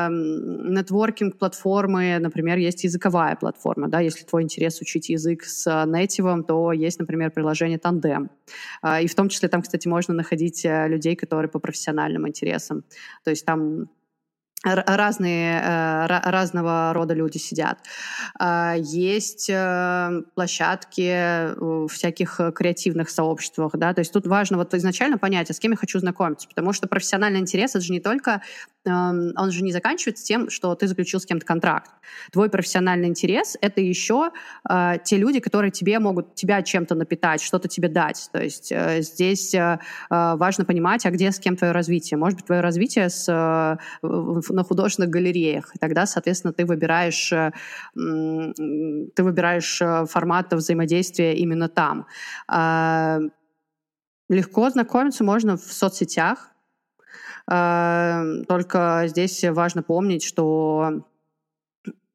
нетворкинг-платформы, 0.09 2.19
например, 2.19 2.57
есть 2.57 2.83
языковая 2.83 3.35
платформа, 3.35 3.87
да, 3.87 3.99
если 3.99 4.25
твой 4.25 4.43
интерес 4.43 4.81
учить 4.81 5.09
язык 5.09 5.43
с 5.43 5.85
нейтивом, 5.85 6.43
то 6.43 6.71
есть, 6.71 6.99
например, 6.99 7.31
приложение 7.31 7.77
Tandem. 7.77 8.29
Э, 8.83 9.03
и 9.03 9.07
в 9.07 9.15
том 9.15 9.29
числе 9.29 9.49
там, 9.49 9.61
кстати, 9.61 9.87
можно 9.87 10.13
находить 10.13 10.65
э, 10.65 10.87
людей, 10.87 11.15
которые 11.15 11.49
по 11.49 11.59
профессиональным 11.59 12.27
интересам. 12.27 12.83
То 13.23 13.31
есть 13.31 13.45
там 13.45 13.89
разные, 14.65 15.61
э, 15.61 16.07
разного 16.07 16.91
рода 16.93 17.13
люди 17.13 17.37
сидят. 17.37 17.79
А, 18.39 18.75
есть 18.77 19.49
э, 19.49 20.23
площадки 20.33 21.53
в 21.55 21.87
всяких 21.87 22.39
креативных 22.55 23.09
сообществах, 23.09 23.73
да, 23.75 23.93
то 23.93 23.99
есть 23.99 24.11
тут 24.11 24.25
важно 24.27 24.57
вот 24.57 24.73
изначально 24.73 25.17
понять, 25.17 25.49
а 25.49 25.53
с 25.53 25.59
кем 25.59 25.71
я 25.71 25.77
хочу 25.77 25.99
знакомиться, 25.99 26.47
потому 26.47 26.73
что 26.73 26.87
профессиональный 26.87 27.39
интерес— 27.39 27.71
это 27.75 27.81
же 27.81 27.93
не 27.93 27.99
только, 27.99 28.41
эм, 28.85 29.33
он 29.37 29.51
же 29.51 29.63
не 29.63 29.71
заканчивается 29.71 30.25
тем, 30.25 30.49
что 30.49 30.73
ты 30.75 30.87
заключил 30.87 31.19
с 31.19 31.25
кем-то 31.25 31.45
контракт. 31.45 31.91
Твой 32.31 32.49
профессиональный 32.49 33.07
интерес— 33.07 33.57
это 33.61 33.81
еще 33.81 34.31
э, 34.69 34.93
те 35.03 35.17
люди, 35.17 35.39
которые 35.39 35.71
тебе 35.71 35.99
могут 35.99 36.35
тебя 36.35 36.61
чем-то 36.61 36.95
напитать, 36.95 37.41
что-то 37.41 37.67
тебе 37.67 37.87
дать. 37.89 38.29
То 38.31 38.41
есть 38.41 38.71
здесь 38.99 39.55
важно 40.09 40.65
понимать, 40.65 41.05
а 41.05 41.11
где 41.11 41.31
с 41.31 41.39
кем 41.39 41.55
твое 41.55 41.73
развитие. 41.73 42.17
Может 42.17 42.39
быть, 42.39 42.45
твое 42.45 42.61
развитие 42.61 43.09
с 43.09 43.77
на 44.55 44.63
художественных 44.63 45.09
галереях. 45.09 45.75
И 45.75 45.79
тогда, 45.79 46.05
соответственно, 46.05 46.53
ты 46.53 46.65
выбираешь, 46.65 47.31
э, 47.31 47.51
ты 47.95 49.23
выбираешь 49.23 49.81
э, 49.81 50.05
формат 50.05 50.53
взаимодействия 50.53 51.35
именно 51.35 51.69
там. 51.69 52.07
А, 52.47 53.19
легко 54.29 54.69
знакомиться 54.69 55.23
можно 55.23 55.57
в 55.57 55.71
соцсетях, 55.71 56.51
только 57.47 59.03
здесь 59.05 59.43
важно 59.43 59.83
помнить, 59.83 60.23
что 60.23 61.05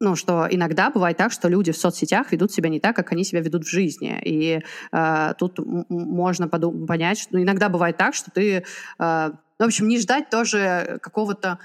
ну, 0.01 0.15
что 0.15 0.47
иногда 0.49 0.89
бывает 0.89 1.15
так, 1.15 1.31
что 1.31 1.47
люди 1.47 1.71
в 1.71 1.77
соцсетях 1.77 2.31
ведут 2.31 2.51
себя 2.51 2.69
не 2.69 2.79
так, 2.79 2.95
как 2.95 3.11
они 3.11 3.23
себя 3.23 3.39
ведут 3.39 3.65
в 3.65 3.69
жизни. 3.69 4.19
И 4.25 4.59
э, 4.91 5.33
тут 5.37 5.59
можно 5.89 6.47
понять, 6.47 7.19
что 7.19 7.35
ну, 7.35 7.43
иногда 7.43 7.69
бывает 7.69 7.97
так, 7.97 8.15
что 8.15 8.31
ты, 8.31 8.57
э, 8.57 8.63
ну, 8.97 9.65
в 9.65 9.67
общем, 9.67 9.87
не 9.87 9.99
ждать 9.99 10.31
тоже 10.31 10.97
какого-то 11.03 11.59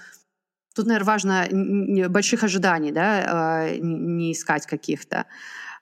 Тут, 0.76 0.86
наверное, 0.86 1.06
важно 1.06 2.08
больших 2.10 2.44
ожиданий, 2.44 2.92
да, 2.92 3.24
а, 3.26 3.70
не 3.78 4.32
искать 4.32 4.66
каких-то. 4.66 5.24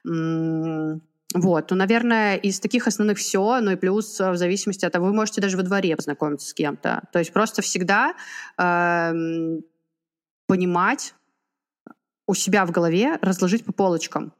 Вот, 0.04 1.70
ну, 1.70 1.76
наверное, 1.76 2.36
из 2.36 2.60
таких 2.60 2.86
основных 2.86 3.18
все, 3.18 3.60
ну 3.60 3.72
и 3.72 3.76
плюс 3.76 4.20
в 4.20 4.36
зависимости 4.36 4.84
от 4.84 4.92
того, 4.92 5.06
вы 5.06 5.12
можете 5.12 5.40
даже 5.40 5.56
во 5.56 5.64
дворе 5.64 5.96
познакомиться 5.96 6.48
с 6.48 6.54
кем-то. 6.54 7.02
То 7.12 7.18
есть 7.18 7.32
просто 7.32 7.60
всегда 7.60 8.14
э, 8.56 9.12
понимать 10.46 11.14
у 12.28 12.34
себя 12.34 12.64
в 12.64 12.70
голове, 12.70 13.18
разложить 13.20 13.64
по 13.64 13.72
полочкам, 13.72 14.32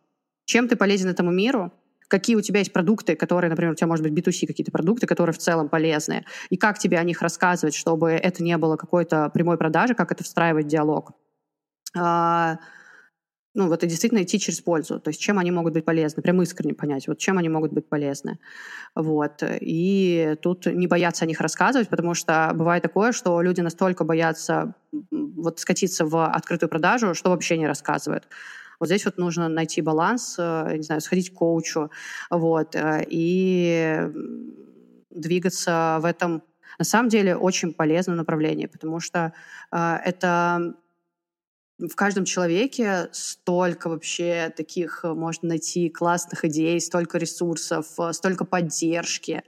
чем 0.44 0.68
ты 0.68 0.76
полезен 0.76 1.08
этому 1.08 1.32
миру, 1.32 1.72
какие 2.08 2.36
у 2.36 2.40
тебя 2.40 2.60
есть 2.60 2.72
продукты, 2.72 3.16
которые, 3.16 3.50
например, 3.50 3.72
у 3.72 3.74
тебя, 3.76 3.86
может 3.86 4.04
быть, 4.04 4.12
B2C 4.12 4.46
какие-то 4.46 4.72
продукты, 4.72 5.06
которые 5.06 5.34
в 5.34 5.38
целом 5.38 5.68
полезны, 5.68 6.24
и 6.50 6.56
как 6.56 6.78
тебе 6.78 6.98
о 6.98 7.04
них 7.04 7.22
рассказывать, 7.22 7.74
чтобы 7.74 8.12
это 8.12 8.42
не 8.42 8.56
было 8.56 8.76
какой-то 8.76 9.30
прямой 9.32 9.58
продажи, 9.58 9.94
как 9.94 10.12
это 10.12 10.24
встраивать 10.24 10.66
в 10.66 10.68
диалог. 10.68 11.12
А, 11.96 12.58
ну, 13.54 13.68
вот 13.68 13.84
и 13.84 13.86
действительно 13.86 14.22
идти 14.22 14.40
через 14.40 14.60
пользу, 14.60 14.98
то 14.98 15.08
есть 15.08 15.20
чем 15.20 15.38
они 15.38 15.52
могут 15.52 15.74
быть 15.74 15.84
полезны, 15.84 16.22
прям 16.22 16.42
искренне 16.42 16.74
понять, 16.74 17.06
вот 17.06 17.18
чем 17.18 17.38
они 17.38 17.48
могут 17.48 17.72
быть 17.72 17.88
полезны. 17.88 18.40
Вот. 18.96 19.42
И 19.60 20.36
тут 20.42 20.66
не 20.66 20.88
бояться 20.88 21.24
о 21.24 21.28
них 21.28 21.40
рассказывать, 21.40 21.88
потому 21.88 22.14
что 22.14 22.50
бывает 22.52 22.82
такое, 22.82 23.12
что 23.12 23.40
люди 23.40 23.60
настолько 23.60 24.02
боятся 24.02 24.74
вот 25.10 25.60
скатиться 25.60 26.04
в 26.04 26.26
открытую 26.26 26.68
продажу, 26.68 27.14
что 27.14 27.30
вообще 27.30 27.56
не 27.56 27.68
рассказывают. 27.68 28.26
Вот 28.80 28.86
здесь 28.86 29.04
вот 29.04 29.18
нужно 29.18 29.48
найти 29.48 29.80
баланс, 29.80 30.36
э, 30.38 30.76
не 30.76 30.82
знаю, 30.82 31.00
сходить 31.00 31.30
к 31.30 31.34
коучу, 31.34 31.90
вот, 32.30 32.74
э, 32.74 33.04
и 33.08 34.00
двигаться 35.10 35.98
в 36.00 36.04
этом, 36.04 36.42
на 36.78 36.84
самом 36.84 37.08
деле, 37.08 37.36
очень 37.36 37.72
полезном 37.72 38.16
направлении, 38.16 38.66
потому 38.66 39.00
что 39.00 39.32
э, 39.72 39.96
это 40.04 40.74
в 41.78 41.94
каждом 41.96 42.24
человеке 42.24 43.08
столько 43.12 43.88
вообще 43.88 44.52
таких 44.56 45.02
можно 45.04 45.48
найти 45.48 45.88
классных 45.88 46.44
идей, 46.44 46.80
столько 46.80 47.18
ресурсов, 47.18 47.86
столько 48.12 48.44
поддержки, 48.44 49.42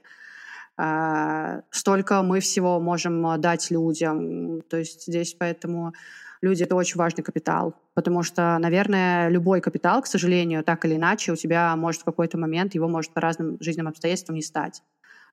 столько 1.71 2.23
мы 2.23 2.41
всего 2.41 2.81
можем 2.81 3.41
дать 3.41 3.71
людям. 3.71 4.61
То 4.63 4.77
есть 4.77 5.07
здесь 5.07 5.35
поэтому 5.39 5.95
люди— 6.41 6.63
это 6.65 6.77
очень 6.77 6.97
важный 6.99 7.25
капитал, 7.25 7.75
потому 7.95 8.23
что, 8.23 8.59
наверное, 8.59 9.29
любой 9.29 9.61
капитал, 9.61 10.03
к 10.03 10.07
сожалению, 10.07 10.65
так 10.65 10.85
или 10.85 10.97
иначе, 10.97 11.33
у 11.33 11.37
тебя 11.37 11.75
может 11.77 12.03
в 12.03 12.05
какой-то 12.05 12.39
момент, 12.39 12.75
его 12.75 12.89
может 12.89 13.13
по 13.13 13.21
разным 13.21 13.57
жизненным 13.61 13.89
обстоятельствам 13.89 14.37
не 14.37 14.43
стать. 14.43 14.83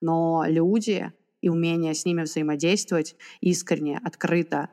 Но 0.02 0.44
люди 0.48 1.12
и 1.42 1.50
умение 1.50 1.94
с 1.94 2.06
ними 2.06 2.24
взаимодействовать 2.24 3.16
искренне, 3.42 4.00
открыто, 4.04 4.70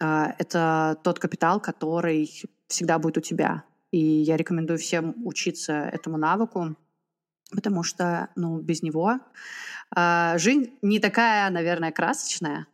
э, 0.00 0.24
это 0.38 0.98
тот 1.04 1.18
капитал, 1.18 1.60
который 1.60 2.30
всегда 2.66 2.98
будет 2.98 3.18
у 3.18 3.20
тебя. 3.20 3.64
И 3.90 3.98
я 3.98 4.36
рекомендую 4.36 4.78
всем 4.78 5.14
учиться 5.24 5.72
этому 5.72 6.16
навыку, 6.16 6.76
потому 7.50 7.82
что 7.82 8.28
ну, 8.36 8.58
без 8.58 8.82
него 8.82 9.18
э, 9.94 10.38
жизнь 10.38 10.70
не 10.82 10.98
такая, 10.98 11.50
наверное, 11.50 11.92
красочная, 11.92 12.66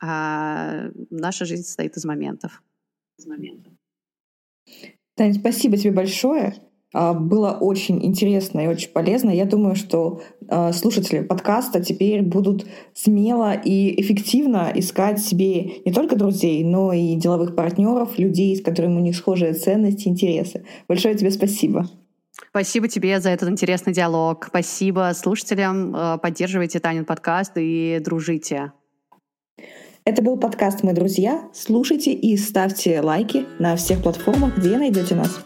а 0.00 0.90
наша 1.10 1.44
жизнь 1.44 1.64
состоит 1.64 1.96
из 1.96 2.04
моментов. 2.04 2.62
Из 3.18 3.26
моментов. 3.26 3.72
Таня, 5.14 5.34
спасибо 5.34 5.76
тебе 5.76 5.92
большое. 5.92 6.54
А, 6.94 7.12
было 7.12 7.58
очень 7.60 8.04
интересно 8.04 8.60
и 8.60 8.66
очень 8.68 8.90
полезно. 8.90 9.30
Я 9.30 9.44
думаю, 9.44 9.74
что 9.74 10.22
а, 10.48 10.72
слушатели 10.72 11.20
подкаста 11.22 11.82
теперь 11.82 12.22
будут 12.22 12.66
смело 12.94 13.52
и 13.52 14.00
эффективно 14.00 14.72
искать 14.74 15.18
себе 15.18 15.82
не 15.84 15.92
только 15.92 16.16
друзей, 16.16 16.62
но 16.62 16.92
и 16.92 17.16
деловых 17.16 17.56
партнеров, 17.56 18.16
людей, 18.18 18.56
с 18.56 18.62
которыми 18.62 18.96
у 18.96 19.00
них 19.00 19.16
схожие 19.16 19.54
ценности, 19.54 20.06
интересы. 20.08 20.64
Большое 20.88 21.16
тебе 21.16 21.32
спасибо. 21.32 21.88
Спасибо 22.50 22.88
тебе 22.88 23.20
за 23.20 23.30
этот 23.30 23.48
интересный 23.48 23.92
диалог. 23.92 24.46
Спасибо 24.46 25.10
слушателям. 25.14 25.92
А, 25.96 26.18
поддерживайте 26.18 26.78
Танин 26.78 27.04
подкаст 27.04 27.52
и 27.56 28.00
дружите. 28.04 28.72
Это 30.06 30.20
был 30.20 30.36
подкаст 30.36 30.82
«Мы 30.82 30.92
друзья». 30.92 31.48
Слушайте 31.54 32.12
и 32.12 32.36
ставьте 32.36 33.00
лайки 33.00 33.46
на 33.58 33.74
всех 33.74 34.02
платформах, 34.02 34.58
где 34.58 34.76
найдете 34.76 35.14
нас. 35.14 35.40